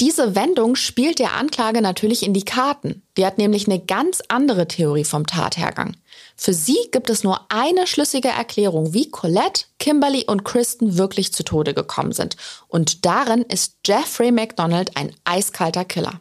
[0.00, 3.02] Diese Wendung spielt der Anklage natürlich in die Karten.
[3.16, 5.96] Die hat nämlich eine ganz andere Theorie vom Tathergang.
[6.40, 11.42] Für sie gibt es nur eine schlüssige Erklärung, wie Colette, Kimberly und Kristen wirklich zu
[11.42, 12.36] Tode gekommen sind.
[12.68, 16.20] Und darin ist Jeffrey McDonald ein eiskalter Killer.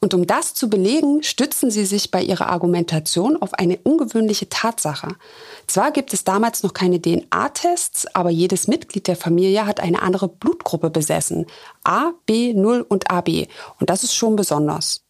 [0.00, 5.14] Und um das zu belegen, stützen sie sich bei ihrer Argumentation auf eine ungewöhnliche Tatsache.
[5.68, 10.28] Zwar gibt es damals noch keine DNA-Tests, aber jedes Mitglied der Familie hat eine andere
[10.28, 11.46] Blutgruppe besessen.
[11.84, 13.46] A, B, 0 und AB.
[13.78, 15.03] Und das ist schon besonders.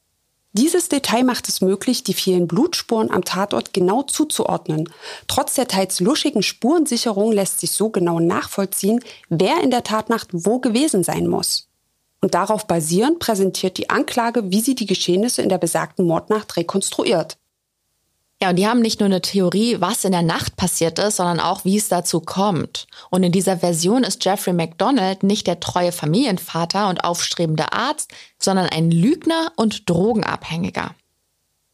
[0.56, 4.88] Dieses Detail macht es möglich, die vielen Blutspuren am Tatort genau zuzuordnen.
[5.26, 10.60] Trotz der teils luschigen Spurensicherung lässt sich so genau nachvollziehen, wer in der Tatnacht wo
[10.60, 11.68] gewesen sein muss.
[12.20, 17.36] Und darauf basierend präsentiert die Anklage, wie sie die Geschehnisse in der besagten Mordnacht rekonstruiert.
[18.44, 21.40] Ja, und die haben nicht nur eine Theorie, was in der Nacht passiert ist, sondern
[21.40, 22.86] auch, wie es dazu kommt.
[23.08, 28.66] Und in dieser Version ist Jeffrey McDonald nicht der treue Familienvater und aufstrebende Arzt, sondern
[28.66, 30.90] ein Lügner und Drogenabhängiger.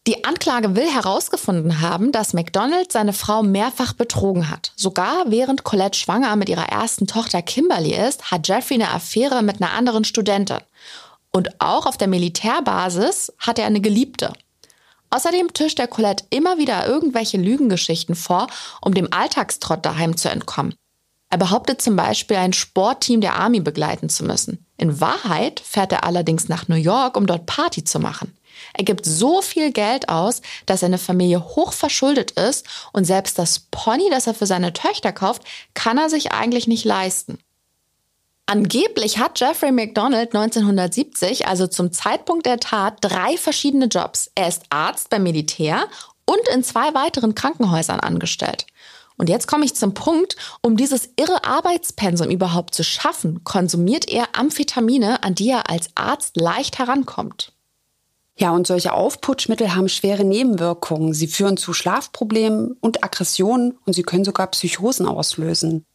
[0.07, 4.71] Die Anklage will herausgefunden haben, dass McDonald seine Frau mehrfach betrogen hat.
[4.77, 9.61] Sogar während Colette schwanger mit ihrer ersten Tochter Kimberly ist, hat Jeffrey eine Affäre mit
[9.61, 10.59] einer anderen Studentin.
[11.33, 14.33] Und auch auf der Militärbasis hat er eine Geliebte.
[15.11, 18.47] Außerdem tischt er Colette immer wieder irgendwelche Lügengeschichten vor,
[18.81, 20.75] um dem Alltagstrott daheim zu entkommen.
[21.31, 24.67] Er behauptet zum Beispiel, ein Sportteam der Army begleiten zu müssen.
[24.77, 28.37] In Wahrheit fährt er allerdings nach New York, um dort Party zu machen.
[28.75, 33.61] Er gibt so viel Geld aus, dass seine Familie hoch verschuldet ist und selbst das
[33.71, 35.43] Pony, das er für seine Töchter kauft,
[35.75, 37.39] kann er sich eigentlich nicht leisten.
[38.51, 44.29] Angeblich hat Jeffrey McDonald 1970, also zum Zeitpunkt der Tat, drei verschiedene Jobs.
[44.35, 45.85] Er ist Arzt beim Militär
[46.27, 48.67] und in zwei weiteren Krankenhäusern angestellt.
[49.17, 54.27] Und jetzt komme ich zum Punkt, um dieses irre Arbeitspensum überhaupt zu schaffen, konsumiert er
[54.37, 57.53] Amphetamine, an die er als Arzt leicht herankommt.
[58.37, 61.15] Ja, und solche Aufputschmittel haben schwere Nebenwirkungen.
[61.15, 65.87] Sie führen zu Schlafproblemen und Aggressionen und sie können sogar Psychosen auslösen.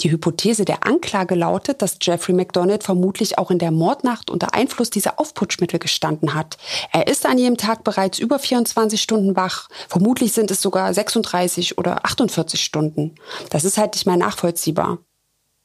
[0.00, 4.88] Die Hypothese der Anklage lautet, dass Jeffrey McDonald vermutlich auch in der Mordnacht unter Einfluss
[4.88, 6.56] dieser Aufputschmittel gestanden hat.
[6.92, 9.68] Er ist an jedem Tag bereits über 24 Stunden wach.
[9.88, 13.14] Vermutlich sind es sogar 36 oder 48 Stunden.
[13.50, 14.98] Das ist halt nicht mehr nachvollziehbar.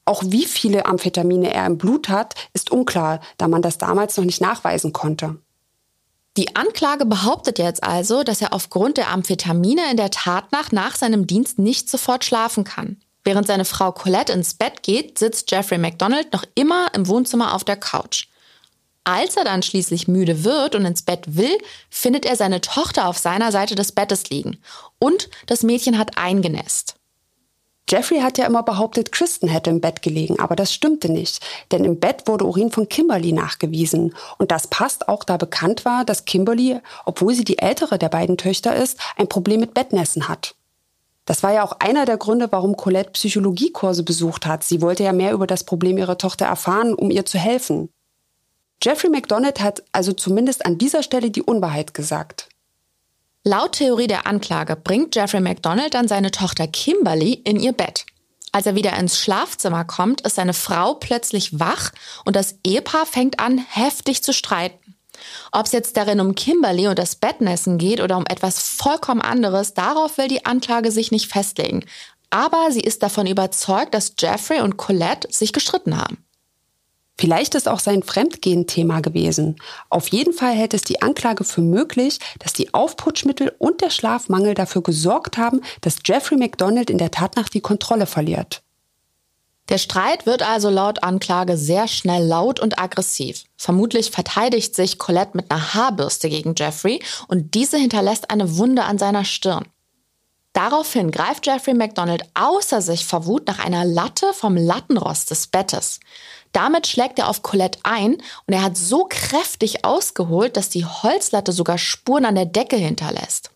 [0.04, 4.26] Auch wie viele Amphetamine er im Blut hat, ist unklar, da man das damals noch
[4.26, 5.38] nicht nachweisen konnte.
[6.38, 11.26] Die Anklage behauptet jetzt also, dass er aufgrund der Amphetamine in der Tatnacht nach seinem
[11.26, 12.98] Dienst nicht sofort schlafen kann.
[13.26, 17.64] Während seine Frau Colette ins Bett geht, sitzt Jeffrey McDonald noch immer im Wohnzimmer auf
[17.64, 18.28] der Couch.
[19.04, 21.58] Als er dann schließlich müde wird und ins Bett will,
[21.90, 24.58] findet er seine Tochter auf seiner Seite des Bettes liegen.
[25.00, 26.96] Und das Mädchen hat eingenässt.
[27.88, 31.86] Jeffrey hat ja immer behauptet, Kristen hätte im Bett gelegen, aber das stimmte nicht, denn
[31.86, 34.16] im Bett wurde Urin von Kimberly nachgewiesen.
[34.40, 38.38] Und das passt auch, da bekannt war, dass Kimberly, obwohl sie die ältere der beiden
[38.38, 40.56] Töchter ist, ein Problem mit Bettnässen hat.
[41.26, 44.64] Das war ja auch einer der Gründe, warum Colette Psychologiekurse besucht hat.
[44.64, 47.90] Sie wollte ja mehr über das Problem ihrer Tochter erfahren, um ihr zu helfen.
[48.84, 52.50] Jeffrey McDonald hat also zumindest an dieser Stelle die Unwahrheit gesagt.
[53.44, 58.06] Laut Theorie der Anklage bringt Jeffrey McDonald dann seine Tochter Kimberly in ihr Bett.
[58.52, 61.92] Als er wieder ins Schlafzimmer kommt, ist seine Frau plötzlich wach
[62.24, 64.85] und das Ehepaar fängt an, heftig zu streiten.
[65.52, 69.74] Ob es jetzt darin um Kimberly und das Bettnessen geht oder um etwas vollkommen anderes,
[69.74, 71.86] darauf will die Anklage sich nicht festlegen.
[72.30, 76.18] Aber sie ist davon überzeugt, dass Jeffrey und Colette sich gestritten haben.
[77.18, 79.56] Vielleicht ist auch sein Fremdgehen Thema gewesen.
[79.90, 84.54] Auf jeden Fall hält es die Anklage für möglich, dass die Aufputschmittel und der Schlafmangel
[84.54, 88.65] dafür gesorgt haben, dass Jeffrey McDonald in der Tatnacht die Kontrolle verliert.
[89.70, 93.46] Der Streit wird also laut Anklage sehr schnell laut und aggressiv.
[93.58, 99.00] Vermutlich verteidigt sich Colette mit einer Haarbürste gegen Jeffrey und diese hinterlässt eine Wunde an
[99.00, 99.66] seiner Stirn.
[100.54, 106.00] Daraufhin greift Jeffrey McDonald außer sich vor Wut nach einer Latte vom Lattenrost des Bettes.
[106.54, 111.52] Damit schlägt er auf Colette ein und er hat so kräftig ausgeholt, dass die Holzlatte
[111.52, 113.50] sogar Spuren an der Decke hinterlässt.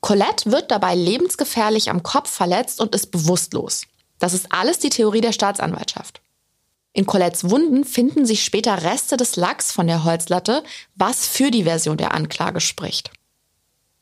[0.00, 3.82] Colette wird dabei lebensgefährlich am Kopf verletzt und ist bewusstlos.
[4.20, 6.20] Das ist alles die Theorie der Staatsanwaltschaft.
[6.92, 10.62] In Colettes Wunden finden sich später Reste des Lacks von der Holzlatte,
[10.94, 13.10] was für die Version der Anklage spricht.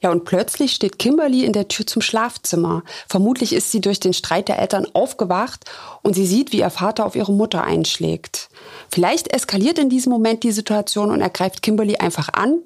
[0.01, 2.85] Ja, und plötzlich steht Kimberly in der Tür zum Schlafzimmer.
[3.09, 5.65] Vermutlich ist sie durch den Streit der Eltern aufgewacht
[6.03, 8.49] und sie sieht, wie ihr Vater auf ihre Mutter einschlägt.
[8.91, 12.61] Vielleicht eskaliert in diesem Moment die Situation und er greift Kimberly einfach an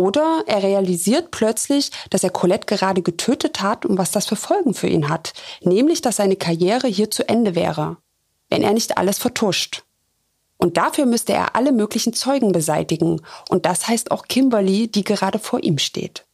[0.00, 4.72] oder er realisiert plötzlich, dass er Colette gerade getötet hat und was das für Folgen
[4.72, 5.34] für ihn hat.
[5.60, 7.98] Nämlich, dass seine Karriere hier zu Ende wäre,
[8.48, 9.84] wenn er nicht alles vertuscht.
[10.56, 13.20] Und dafür müsste er alle möglichen Zeugen beseitigen.
[13.50, 16.24] Und das heißt auch Kimberly, die gerade vor ihm steht.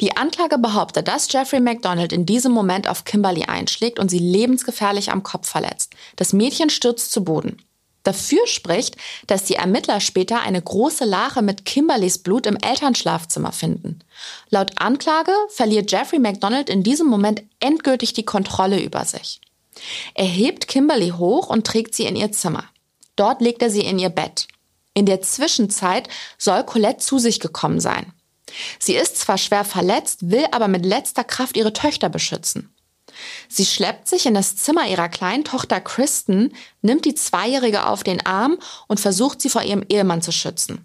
[0.00, 5.10] Die Anklage behauptet, dass Jeffrey McDonald in diesem Moment auf Kimberly einschlägt und sie lebensgefährlich
[5.10, 5.94] am Kopf verletzt.
[6.14, 7.60] Das Mädchen stürzt zu Boden.
[8.04, 8.96] Dafür spricht,
[9.26, 13.98] dass die Ermittler später eine große Lache mit Kimberlys Blut im Elternschlafzimmer finden.
[14.50, 19.40] Laut Anklage verliert Jeffrey McDonald in diesem Moment endgültig die Kontrolle über sich.
[20.14, 22.64] Er hebt Kimberly hoch und trägt sie in ihr Zimmer.
[23.16, 24.46] Dort legt er sie in ihr Bett.
[24.94, 28.12] In der Zwischenzeit soll Colette zu sich gekommen sein.
[28.78, 32.74] Sie ist zwar schwer verletzt, will aber mit letzter Kraft ihre Töchter beschützen.
[33.48, 36.52] Sie schleppt sich in das Zimmer ihrer kleinen Tochter Kristen,
[36.82, 40.84] nimmt die Zweijährige auf den Arm und versucht sie vor ihrem Ehemann zu schützen.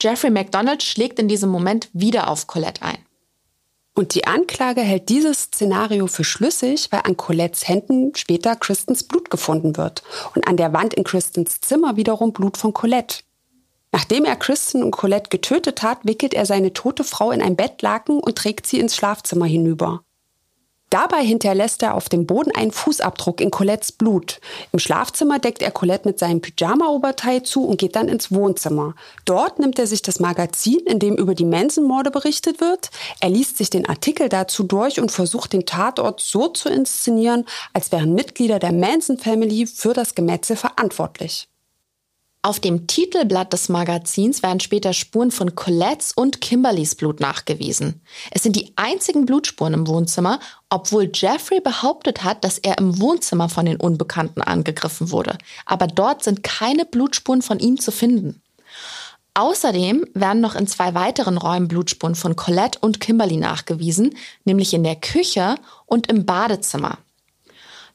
[0.00, 2.98] Jeffrey McDonald schlägt in diesem Moment wieder auf Colette ein.
[3.96, 9.30] Und die Anklage hält dieses Szenario für schlüssig, weil an Colettes Händen später Kristens Blut
[9.30, 10.02] gefunden wird
[10.34, 13.22] und an der Wand in Kristens Zimmer wiederum Blut von Colette.
[13.92, 18.18] Nachdem er Kristen und Colette getötet hat, wickelt er seine tote Frau in ein Bettlaken
[18.18, 20.02] und trägt sie ins Schlafzimmer hinüber.
[20.94, 24.40] Dabei hinterlässt er auf dem Boden einen Fußabdruck in Colettes Blut.
[24.70, 28.94] Im Schlafzimmer deckt er Colette mit seinem Pyjama-Oberteil zu und geht dann ins Wohnzimmer.
[29.24, 32.90] Dort nimmt er sich das Magazin, in dem über die Manson-Morde berichtet wird.
[33.18, 37.90] Er liest sich den Artikel dazu durch und versucht den Tatort so zu inszenieren, als
[37.90, 41.48] wären Mitglieder der Manson-Family für das Gemetzel verantwortlich.
[42.44, 48.02] Auf dem Titelblatt des Magazins werden später Spuren von Colettes und Kimberlys Blut nachgewiesen.
[48.32, 53.48] Es sind die einzigen Blutspuren im Wohnzimmer, obwohl Jeffrey behauptet hat, dass er im Wohnzimmer
[53.48, 55.38] von den Unbekannten angegriffen wurde.
[55.64, 58.42] Aber dort sind keine Blutspuren von ihm zu finden.
[59.32, 64.84] Außerdem werden noch in zwei weiteren Räumen Blutspuren von Colette und Kimberly nachgewiesen, nämlich in
[64.84, 65.54] der Küche
[65.86, 66.98] und im Badezimmer.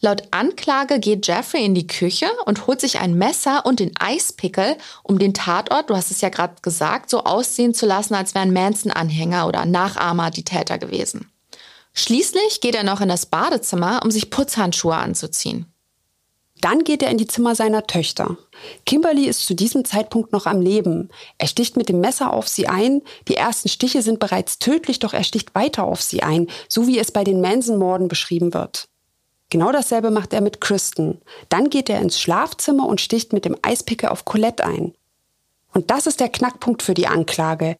[0.01, 4.77] Laut Anklage geht Jeffrey in die Küche und holt sich ein Messer und den Eispickel,
[5.03, 8.53] um den Tatort, du hast es ja gerade gesagt, so aussehen zu lassen, als wären
[8.53, 11.29] Manson-Anhänger oder Nachahmer die Täter gewesen.
[11.93, 15.65] Schließlich geht er noch in das Badezimmer, um sich Putzhandschuhe anzuziehen.
[16.61, 18.37] Dann geht er in die Zimmer seiner Töchter.
[18.85, 21.09] Kimberly ist zu diesem Zeitpunkt noch am Leben.
[21.37, 23.01] Er sticht mit dem Messer auf sie ein.
[23.27, 26.99] Die ersten Stiche sind bereits tödlich, doch er sticht weiter auf sie ein, so wie
[26.99, 28.89] es bei den Manson-Morden beschrieben wird.
[29.49, 31.21] Genau dasselbe macht er mit Kristen.
[31.49, 34.93] Dann geht er ins Schlafzimmer und sticht mit dem Eispicker auf Colette ein.
[35.73, 37.75] Und das ist der Knackpunkt für die Anklage.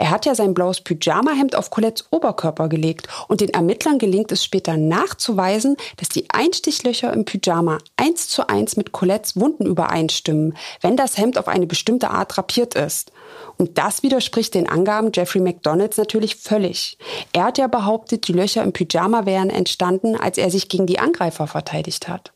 [0.00, 4.44] Er hat ja sein blaues Pyjamahemd auf Colettes Oberkörper gelegt und den Ermittlern gelingt es
[4.44, 10.96] später nachzuweisen, dass die Einstichlöcher im Pyjama eins zu eins mit Colettes Wunden übereinstimmen, wenn
[10.96, 13.10] das Hemd auf eine bestimmte Art drapiert ist.
[13.56, 16.96] Und das widerspricht den Angaben Jeffrey McDonalds natürlich völlig.
[17.32, 20.98] Er hat ja behauptet, die Löcher im Pyjama wären entstanden, als er sich gegen die
[20.98, 22.32] Angreifer verteidigt hat.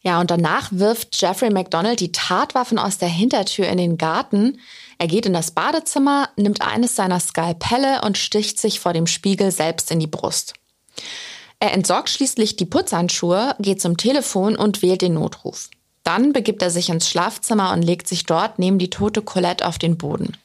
[0.00, 4.60] Ja, und danach wirft Jeffrey McDonald die Tatwaffen aus der Hintertür in den Garten.
[4.98, 9.50] Er geht in das Badezimmer, nimmt eines seiner Skalpelle und sticht sich vor dem Spiegel
[9.50, 10.54] selbst in die Brust.
[11.58, 15.70] Er entsorgt schließlich die Putzhandschuhe, geht zum Telefon und wählt den Notruf.
[16.04, 19.78] Dann begibt er sich ins Schlafzimmer und legt sich dort neben die tote Colette auf
[19.78, 20.36] den Boden.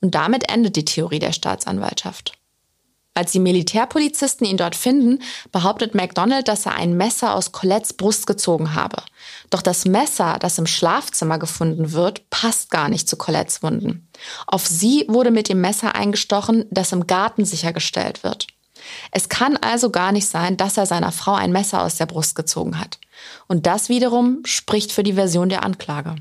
[0.00, 2.32] Und damit endet die Theorie der Staatsanwaltschaft.
[3.18, 5.20] Als die Militärpolizisten ihn dort finden,
[5.50, 9.02] behauptet MacDonald, dass er ein Messer aus Colettes Brust gezogen habe.
[9.50, 14.08] Doch das Messer, das im Schlafzimmer gefunden wird, passt gar nicht zu Colettes Wunden.
[14.46, 18.46] Auf sie wurde mit dem Messer eingestochen, das im Garten sichergestellt wird.
[19.10, 22.36] Es kann also gar nicht sein, dass er seiner Frau ein Messer aus der Brust
[22.36, 23.00] gezogen hat.
[23.46, 26.16] Und das wiederum spricht für die Version der Anklage.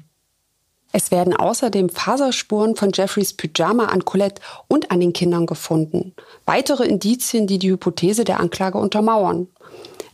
[0.91, 6.13] Es werden außerdem Faserspuren von Jeffreys Pyjama an Colette und an den Kindern gefunden.
[6.45, 9.47] Weitere Indizien, die die Hypothese der Anklage untermauern.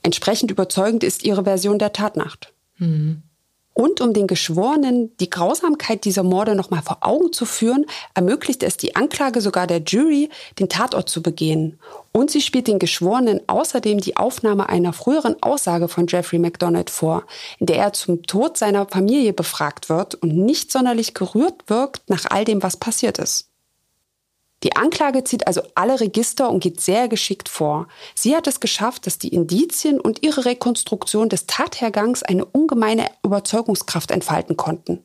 [0.01, 2.53] Entsprechend überzeugend ist ihre Version der Tatnacht.
[2.77, 3.23] Mhm.
[3.73, 8.77] Und um den Geschworenen die Grausamkeit dieser Morde nochmal vor Augen zu führen, ermöglicht es
[8.77, 11.79] die Anklage sogar der Jury, den Tatort zu begehen.
[12.11, 17.25] Und sie spielt den Geschworenen außerdem die Aufnahme einer früheren Aussage von Jeffrey MacDonald vor,
[17.59, 22.25] in der er zum Tod seiner Familie befragt wird und nicht sonderlich gerührt wirkt nach
[22.29, 23.52] all dem, was passiert ist.
[24.63, 27.87] Die Anklage zieht also alle Register und geht sehr geschickt vor.
[28.15, 34.11] Sie hat es geschafft, dass die Indizien und ihre Rekonstruktion des Tathergangs eine ungemeine Überzeugungskraft
[34.11, 35.03] entfalten konnten.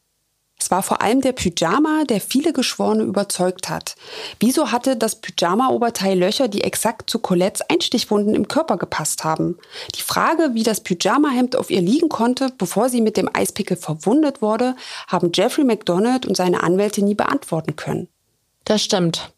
[0.60, 3.94] Es war vor allem der Pyjama, der viele Geschworene überzeugt hat.
[4.40, 9.56] Wieso hatte das Pyjama-Oberteil Löcher, die exakt zu Colettes Einstichwunden im Körper gepasst haben?
[9.94, 14.42] Die Frage, wie das Pyjama-Hemd auf ihr liegen konnte, bevor sie mit dem Eispickel verwundet
[14.42, 14.74] wurde,
[15.06, 18.08] haben Jeffrey McDonald und seine Anwälte nie beantworten können.
[18.64, 19.32] Das stimmt.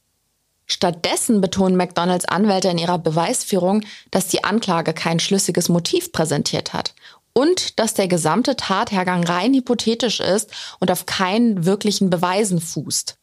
[0.70, 6.94] Stattdessen betonen McDonalds Anwälte in ihrer Beweisführung, dass die Anklage kein schlüssiges Motiv präsentiert hat
[7.32, 13.16] und dass der gesamte Tathergang rein hypothetisch ist und auf keinen wirklichen Beweisen fußt.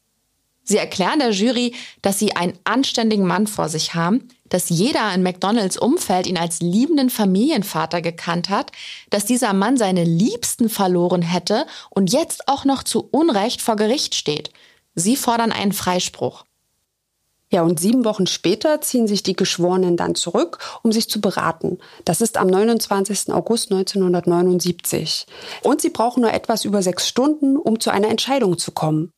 [0.63, 5.23] Sie erklären der Jury, dass sie einen anständigen Mann vor sich haben, dass jeder in
[5.23, 8.73] McDonalds Umfeld ihn als liebenden Familienvater gekannt hat,
[9.09, 14.15] dass dieser Mann seine Liebsten verloren hätte und jetzt auch noch zu Unrecht vor Gericht
[14.15, 14.51] steht.
[14.95, 16.43] Sie fordern einen Freispruch.
[17.49, 21.77] Ja, und sieben Wochen später ziehen sich die Geschworenen dann zurück, um sich zu beraten.
[22.03, 23.31] Das ist am 29.
[23.31, 25.25] August 1979.
[25.63, 29.11] Und sie brauchen nur etwas über sechs Stunden, um zu einer Entscheidung zu kommen.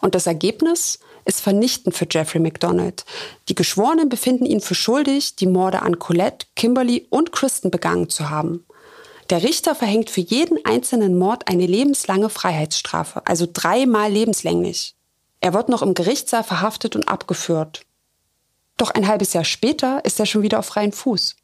[0.00, 3.04] Und das Ergebnis ist vernichtend für Jeffrey McDonald.
[3.48, 8.30] Die Geschworenen befinden ihn für schuldig, die Morde an Colette, Kimberly und Kristen begangen zu
[8.30, 8.66] haben.
[9.30, 14.95] Der Richter verhängt für jeden einzelnen Mord eine lebenslange Freiheitsstrafe, also dreimal lebenslänglich.
[15.40, 17.82] Er wird noch im Gerichtssaal verhaftet und abgeführt.
[18.76, 21.36] Doch ein halbes Jahr später ist er schon wieder auf freien Fuß.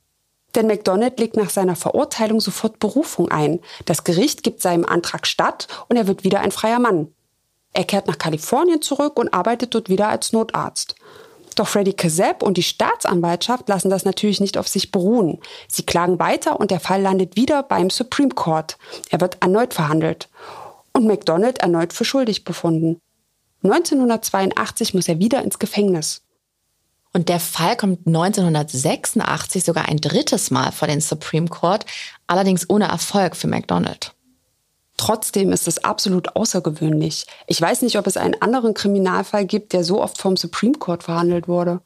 [0.54, 3.60] Denn McDonald legt nach seiner Verurteilung sofort Berufung ein.
[3.86, 7.08] Das Gericht gibt seinem Antrag statt und er wird wieder ein freier Mann.
[7.72, 10.94] Er kehrt nach Kalifornien zurück und arbeitet dort wieder als Notarzt.
[11.56, 15.40] Doch Freddy Kazeb und die Staatsanwaltschaft lassen das natürlich nicht auf sich beruhen.
[15.68, 18.78] Sie klagen weiter und der Fall landet wieder beim Supreme Court.
[19.10, 20.28] Er wird erneut verhandelt.
[20.94, 23.00] Und McDonald erneut für schuldig befunden.
[23.62, 26.22] 1982 muss er wieder ins Gefängnis.
[27.12, 31.84] Und der Fall kommt 1986 sogar ein drittes Mal vor den Supreme Court,
[32.26, 34.14] allerdings ohne Erfolg für McDonald.
[34.96, 37.26] Trotzdem ist es absolut außergewöhnlich.
[37.46, 41.02] Ich weiß nicht, ob es einen anderen Kriminalfall gibt, der so oft vom Supreme Court
[41.02, 41.80] verhandelt wurde.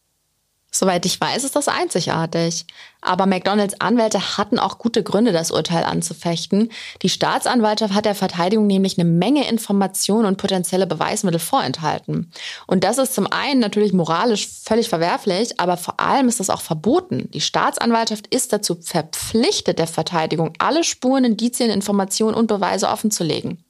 [0.79, 2.67] Soweit ich weiß, ist das einzigartig.
[3.01, 6.71] Aber McDonalds Anwälte hatten auch gute Gründe, das Urteil anzufechten.
[7.01, 12.31] Die Staatsanwaltschaft hat der Verteidigung nämlich eine Menge Informationen und potenzielle Beweismittel vorenthalten.
[12.67, 16.61] Und das ist zum einen natürlich moralisch völlig verwerflich, aber vor allem ist das auch
[16.61, 17.31] verboten.
[17.33, 23.65] Die Staatsanwaltschaft ist dazu verpflichtet, der Verteidigung alle Spuren, Indizien, Informationen und Beweise offenzulegen.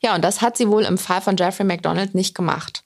[0.00, 2.82] Ja, und das hat sie wohl im Fall von Jeffrey McDonald nicht gemacht.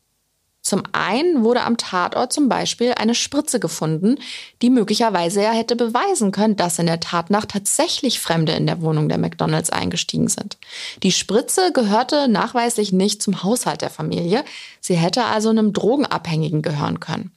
[0.62, 4.18] Zum einen wurde am Tatort zum Beispiel eine Spritze gefunden,
[4.62, 9.08] die möglicherweise ja hätte beweisen können, dass in der Tatnacht tatsächlich Fremde in der Wohnung
[9.08, 10.58] der McDonalds eingestiegen sind.
[11.02, 14.44] Die Spritze gehörte nachweislich nicht zum Haushalt der Familie.
[14.80, 17.32] Sie hätte also einem Drogenabhängigen gehören können.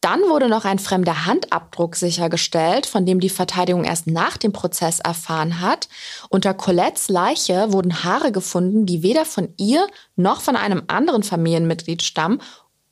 [0.00, 4.98] Dann wurde noch ein fremder Handabdruck sichergestellt, von dem die Verteidigung erst nach dem Prozess
[4.98, 5.88] erfahren hat.
[6.30, 9.86] Unter Colettes Leiche wurden Haare gefunden, die weder von ihr
[10.16, 12.40] noch von einem anderen Familienmitglied stammen.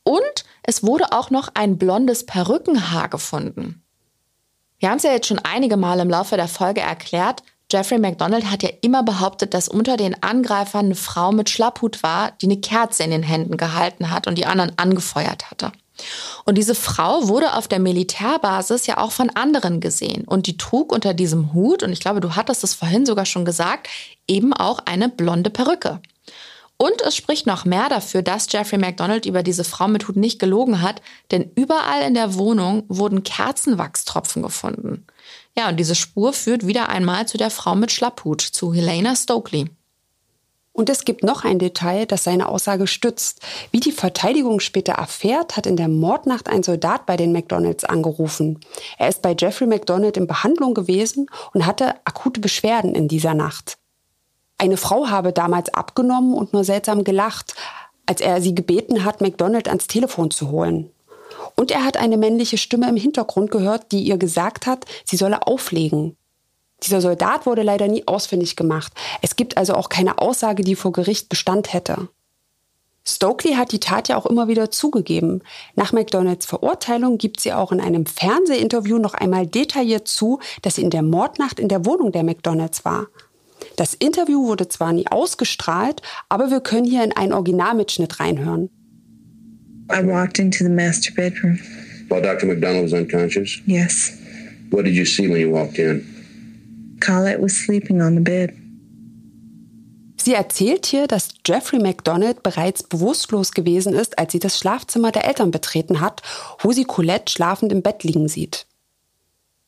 [0.03, 3.83] Und es wurde auch noch ein blondes Perückenhaar gefunden.
[4.77, 7.41] Wir haben es ja jetzt schon einige Mal im Laufe der Folge erklärt.
[7.71, 12.31] Jeffrey McDonald hat ja immer behauptet, dass unter den Angreifern eine Frau mit Schlapphut war,
[12.41, 15.71] die eine Kerze in den Händen gehalten hat und die anderen angefeuert hatte.
[16.45, 20.23] Und diese Frau wurde auf der Militärbasis ja auch von anderen gesehen.
[20.25, 23.45] Und die trug unter diesem Hut, und ich glaube, du hattest es vorhin sogar schon
[23.45, 23.87] gesagt,
[24.27, 26.01] eben auch eine blonde Perücke.
[26.81, 30.39] Und es spricht noch mehr dafür, dass Jeffrey McDonald über diese Frau mit Hut nicht
[30.39, 35.05] gelogen hat, denn überall in der Wohnung wurden Kerzenwachstropfen gefunden.
[35.57, 39.69] Ja, und diese Spur führt wieder einmal zu der Frau mit Schlapphut, zu Helena Stokely.
[40.79, 43.41] Und es gibt noch ein Detail, das seine Aussage stützt.
[43.69, 48.61] Wie die Verteidigung später erfährt, hat in der Mordnacht ein Soldat bei den McDonalds angerufen.
[48.97, 53.77] Er ist bei Jeffrey McDonald in Behandlung gewesen und hatte akute Beschwerden in dieser Nacht.
[54.57, 57.55] Eine Frau habe damals abgenommen und nur seltsam gelacht,
[58.05, 60.91] als er sie gebeten hat, McDonald ans Telefon zu holen.
[61.57, 65.45] Und er hat eine männliche Stimme im Hintergrund gehört, die ihr gesagt hat, sie solle
[65.45, 66.15] auflegen.
[66.83, 68.93] Dieser Soldat wurde leider nie ausfindig gemacht.
[69.21, 72.09] Es gibt also auch keine Aussage, die vor Gericht Bestand hätte.
[73.07, 75.41] Stokely hat die Tat ja auch immer wieder zugegeben.
[75.75, 80.83] Nach McDonalds Verurteilung gibt sie auch in einem Fernsehinterview noch einmal detailliert zu, dass sie
[80.83, 83.07] in der Mordnacht in der Wohnung der McDonalds war.
[83.75, 88.69] Das Interview wurde zwar nie ausgestrahlt, aber wir können hier in einen Originalmitschnitt reinhören.
[89.91, 91.59] I walked into the master bedroom.
[92.09, 92.47] While Dr.
[92.47, 93.59] McDonald was unconscious?
[93.65, 94.13] Yes.
[94.69, 96.05] What did you see when you walked in?
[96.99, 98.53] Colette was sleeping on the bed.
[100.21, 105.25] Sie erzählt hier, dass Jeffrey McDonald bereits bewusstlos gewesen ist, als sie das Schlafzimmer der
[105.25, 106.21] Eltern betreten hat,
[106.59, 108.65] wo sie Colette schlafend im Bett liegen sieht.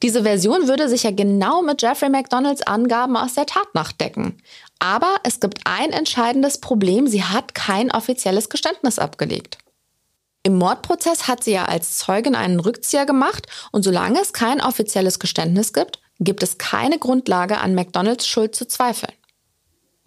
[0.03, 4.41] Diese Version würde sich ja genau mit Jeffrey McDonalds Angaben aus der Tatnacht decken.
[4.79, 9.59] Aber es gibt ein entscheidendes Problem, sie hat kein offizielles Geständnis abgelegt.
[10.43, 15.19] Im Mordprozess hat sie ja als Zeugin einen Rückzieher gemacht und solange es kein offizielles
[15.19, 19.13] Geständnis gibt, gibt es keine Grundlage, an McDonalds Schuld zu zweifeln.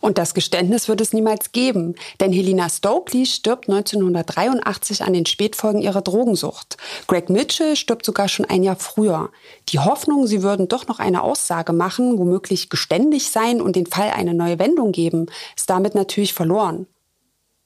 [0.01, 5.81] Und das Geständnis wird es niemals geben, denn Helena Stokely stirbt 1983 an den Spätfolgen
[5.81, 6.77] ihrer Drogensucht.
[7.07, 9.31] Greg Mitchell stirbt sogar schon ein Jahr früher.
[9.71, 14.11] Die Hoffnung, sie würden doch noch eine Aussage machen, womöglich geständig sein und den Fall
[14.11, 15.25] eine neue Wendung geben,
[15.57, 16.87] ist damit natürlich verloren.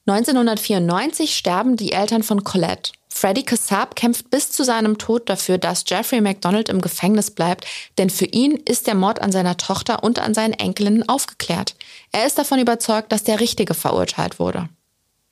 [0.07, 2.93] 1994 sterben die Eltern von Colette.
[3.09, 8.11] Freddie Kassab kämpft bis zu seinem Tod dafür, dass Jeffrey McDonald im Gefängnis bleibt, denn
[8.11, 11.75] für ihn ist der Mord an seiner Tochter und an seinen Enkelinnen aufgeklärt.
[12.13, 14.69] Er ist davon überzeugt, dass der Richtige verurteilt wurde.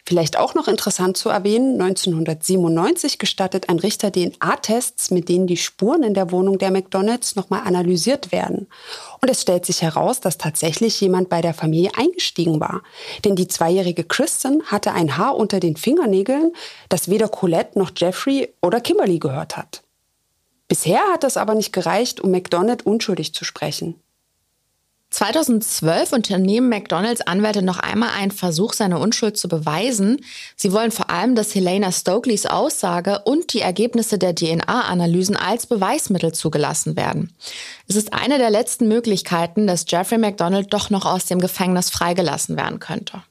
[0.08, 6.04] Vielleicht auch noch interessant zu erwähnen, 1997 gestattet ein Richter DNA-Tests, mit denen die Spuren
[6.04, 8.68] in der Wohnung der McDonalds nochmal analysiert werden.
[9.20, 12.82] Und es stellt sich heraus, dass tatsächlich jemand bei der Familie eingestiegen war.
[13.24, 16.52] Denn die zweijährige Kristen hatte ein Haar unter den Fingernägeln,
[16.88, 19.82] das weder Colette noch Jeffrey oder Kimberly gehört hat.
[20.68, 24.00] Bisher hat das aber nicht gereicht, um McDonald unschuldig zu sprechen.
[25.16, 30.22] 2012 unternehmen McDonalds Anwälte noch einmal einen Versuch, seine Unschuld zu beweisen.
[30.56, 36.32] Sie wollen vor allem, dass Helena Stokeleys Aussage und die Ergebnisse der DNA-Analysen als Beweismittel
[36.32, 37.32] zugelassen werden.
[37.88, 42.58] Es ist eine der letzten Möglichkeiten, dass Jeffrey McDonald doch noch aus dem Gefängnis freigelassen
[42.58, 43.22] werden könnte.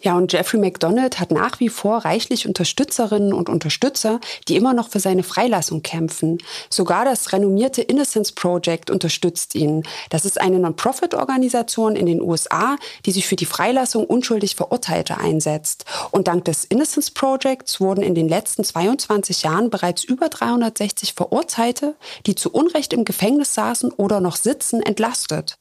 [0.00, 4.90] Ja, und Jeffrey McDonald hat nach wie vor reichlich Unterstützerinnen und Unterstützer, die immer noch
[4.90, 6.38] für seine Freilassung kämpfen.
[6.70, 9.82] Sogar das renommierte Innocence Project unterstützt ihn.
[10.10, 12.76] Das ist eine Non-Profit-Organisation in den USA,
[13.06, 15.84] die sich für die Freilassung unschuldig Verurteilter einsetzt.
[16.12, 21.96] Und dank des Innocence Projects wurden in den letzten 22 Jahren bereits über 360 Verurteilte,
[22.24, 25.58] die zu Unrecht im Gefängnis saßen oder noch sitzen, entlastet.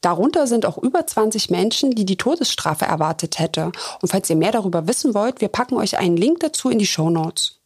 [0.00, 3.72] Darunter sind auch über 20 Menschen, die die Todesstrafe erwartet hätte.
[4.00, 6.86] Und falls ihr mehr darüber wissen wollt, wir packen euch einen Link dazu in die
[6.86, 7.60] Show Notes.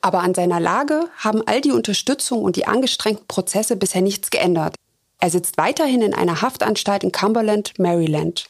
[0.00, 4.74] Aber an seiner Lage haben all die Unterstützung und die angestrengten Prozesse bisher nichts geändert.
[5.20, 8.48] Er sitzt weiterhin in einer Haftanstalt in Cumberland, Maryland.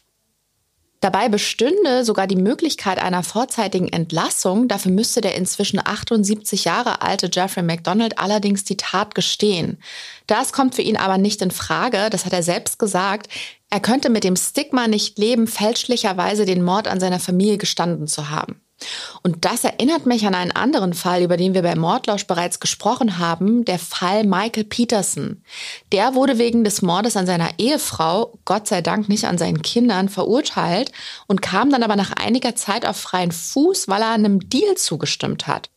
[1.00, 4.66] Dabei bestünde sogar die Möglichkeit einer vorzeitigen Entlassung.
[4.66, 9.78] Dafür müsste der inzwischen 78 Jahre alte Jeffrey MacDonald allerdings die Tat gestehen.
[10.26, 13.28] Das kommt für ihn aber nicht in Frage, das hat er selbst gesagt.
[13.70, 18.30] Er könnte mit dem Stigma nicht leben, fälschlicherweise den Mord an seiner Familie gestanden zu
[18.30, 18.60] haben.
[19.22, 23.18] Und das erinnert mich an einen anderen Fall, über den wir bei Mordlausch bereits gesprochen
[23.18, 25.42] haben, der Fall Michael Peterson.
[25.92, 30.08] Der wurde wegen des Mordes an seiner Ehefrau, Gott sei Dank nicht an seinen Kindern,
[30.08, 30.92] verurteilt
[31.26, 35.46] und kam dann aber nach einiger Zeit auf freien Fuß, weil er einem Deal zugestimmt
[35.46, 35.70] hat.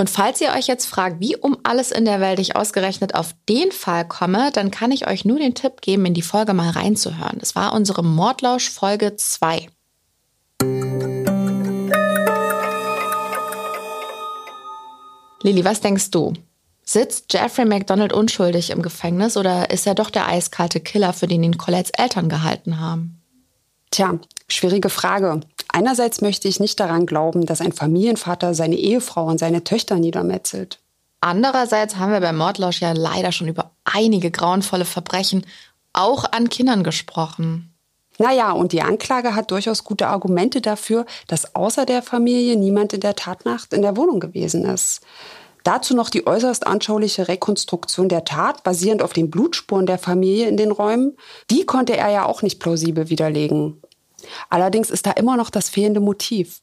[0.00, 3.34] Und falls ihr euch jetzt fragt, wie um alles in der Welt ich ausgerechnet auf
[3.48, 6.70] den Fall komme, dann kann ich euch nur den Tipp geben, in die Folge mal
[6.70, 7.38] reinzuhören.
[7.40, 9.66] Das war unsere Mordlausch Folge 2.
[15.48, 16.34] Lili, was denkst du?
[16.84, 21.42] Sitzt Jeffrey McDonald unschuldig im Gefängnis oder ist er doch der eiskalte Killer, für den
[21.42, 23.22] ihn Colettes Eltern gehalten haben?
[23.90, 24.18] Tja,
[24.48, 25.40] schwierige Frage.
[25.68, 30.80] Einerseits möchte ich nicht daran glauben, dass ein Familienvater seine Ehefrau und seine Töchter niedermetzelt.
[31.22, 35.46] Andererseits haben wir bei Mordlausch ja leider schon über einige grauenvolle Verbrechen
[35.94, 37.72] auch an Kindern gesprochen.
[38.18, 43.00] Naja, und die Anklage hat durchaus gute Argumente dafür, dass außer der Familie niemand in
[43.00, 45.00] der Tatnacht in der Wohnung gewesen ist.
[45.68, 50.56] Dazu noch die äußerst anschauliche Rekonstruktion der Tat, basierend auf den Blutspuren der Familie in
[50.56, 51.14] den Räumen.
[51.50, 53.82] Die konnte er ja auch nicht plausibel widerlegen.
[54.48, 56.62] Allerdings ist da immer noch das fehlende Motiv.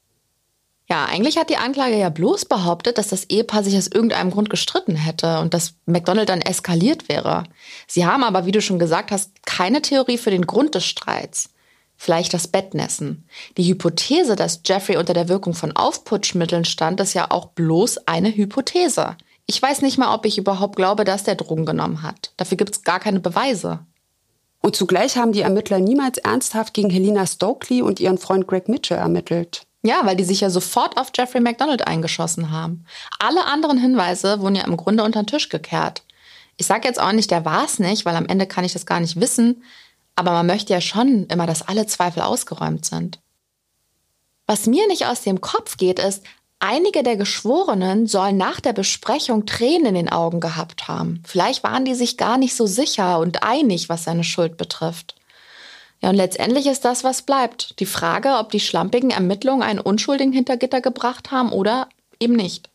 [0.89, 4.49] Ja, eigentlich hat die Anklage ja bloß behauptet, dass das Ehepaar sich aus irgendeinem Grund
[4.49, 7.43] gestritten hätte und dass McDonald dann eskaliert wäre.
[7.86, 11.51] Sie haben aber, wie du schon gesagt hast, keine Theorie für den Grund des Streits.
[11.98, 13.28] Vielleicht das Bettnässen.
[13.58, 18.36] Die Hypothese, dass Jeffrey unter der Wirkung von Aufputschmitteln stand, ist ja auch bloß eine
[18.36, 19.16] Hypothese.
[19.48, 22.32] Ich weiß nicht mal, ob ich überhaupt glaube, dass der Drogen genommen hat.
[22.38, 23.80] Dafür gibt es gar keine Beweise.
[24.62, 28.98] Und zugleich haben die Ermittler niemals ernsthaft gegen Helena Stokely und ihren Freund Greg Mitchell
[28.98, 29.68] ermittelt.
[29.84, 32.86] Ja, weil die sich ja sofort auf Jeffrey McDonald eingeschossen haben.
[33.20, 36.04] Alle anderen Hinweise wurden ja im Grunde unter den Tisch gekehrt.
[36.58, 38.88] Ich sage jetzt auch nicht, der war es nicht, weil am Ende kann ich das
[38.88, 39.64] gar nicht wissen.
[40.16, 43.20] Aber man möchte ja schon immer, dass alle Zweifel ausgeräumt sind.
[44.47, 46.24] Was mir nicht aus dem Kopf geht, ist,
[46.59, 51.22] einige der Geschworenen sollen nach der Besprechung Tränen in den Augen gehabt haben.
[51.26, 55.16] Vielleicht waren die sich gar nicht so sicher und einig, was seine Schuld betrifft.
[56.01, 57.80] Ja, und letztendlich ist das, was bleibt.
[57.80, 61.89] Die Frage, ob die schlampigen Ermittlungen einen Unschuldigen hinter Gitter gebracht haben oder
[62.20, 62.70] eben nicht.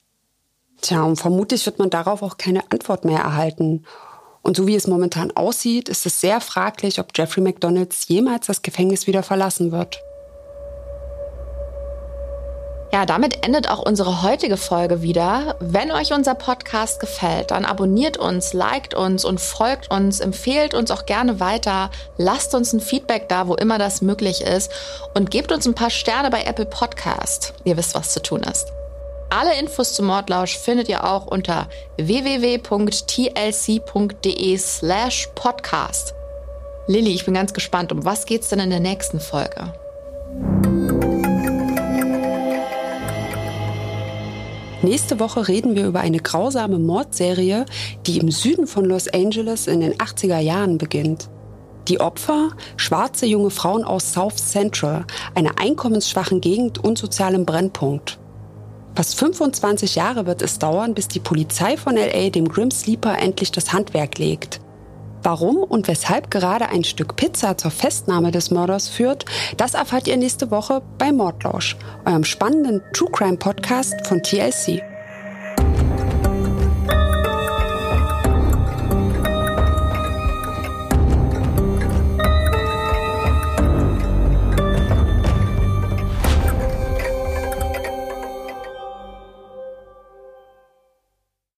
[0.81, 3.85] Tja, und vermutlich wird man darauf auch keine Antwort mehr erhalten.
[4.43, 8.63] Und so wie es momentan aussieht, ist es sehr fraglich, ob Jeffrey McDonalds jemals das
[8.63, 10.01] Gefängnis wieder verlassen wird.
[12.93, 15.55] Ja, damit endet auch unsere heutige Folge wieder.
[15.61, 20.91] Wenn euch unser Podcast gefällt, dann abonniert uns, liked uns und folgt uns, empfehlt uns
[20.91, 24.73] auch gerne weiter, lasst uns ein Feedback da, wo immer das möglich ist
[25.15, 27.55] und gebt uns ein paar Sterne bei Apple Podcast.
[27.63, 28.67] Ihr wisst, was zu tun ist.
[29.33, 32.59] Alle Infos zum Mordlausch findet ihr auch unter www.tlc.de
[34.59, 36.15] slash podcast.
[36.89, 39.73] Lilly, ich bin ganz gespannt, um was geht's denn in der nächsten Folge?
[44.83, 47.67] Nächste Woche reden wir über eine grausame Mordserie,
[48.07, 51.29] die im Süden von Los Angeles in den 80er Jahren beginnt.
[51.87, 55.05] Die Opfer, schwarze junge Frauen aus South Central,
[55.37, 58.19] einer einkommensschwachen Gegend und sozialem Brennpunkt.
[58.95, 63.53] Fast 25 Jahre wird es dauern, bis die Polizei von LA dem Grim Sleeper endlich
[63.53, 64.61] das Handwerk legt.
[65.23, 69.27] Warum und weshalb gerade ein Stück Pizza zur Festnahme des Mörders führt,
[69.57, 71.77] das erfahrt ihr nächste Woche bei Mordlausch,
[72.07, 74.90] eurem spannenden True Crime Podcast von TLC.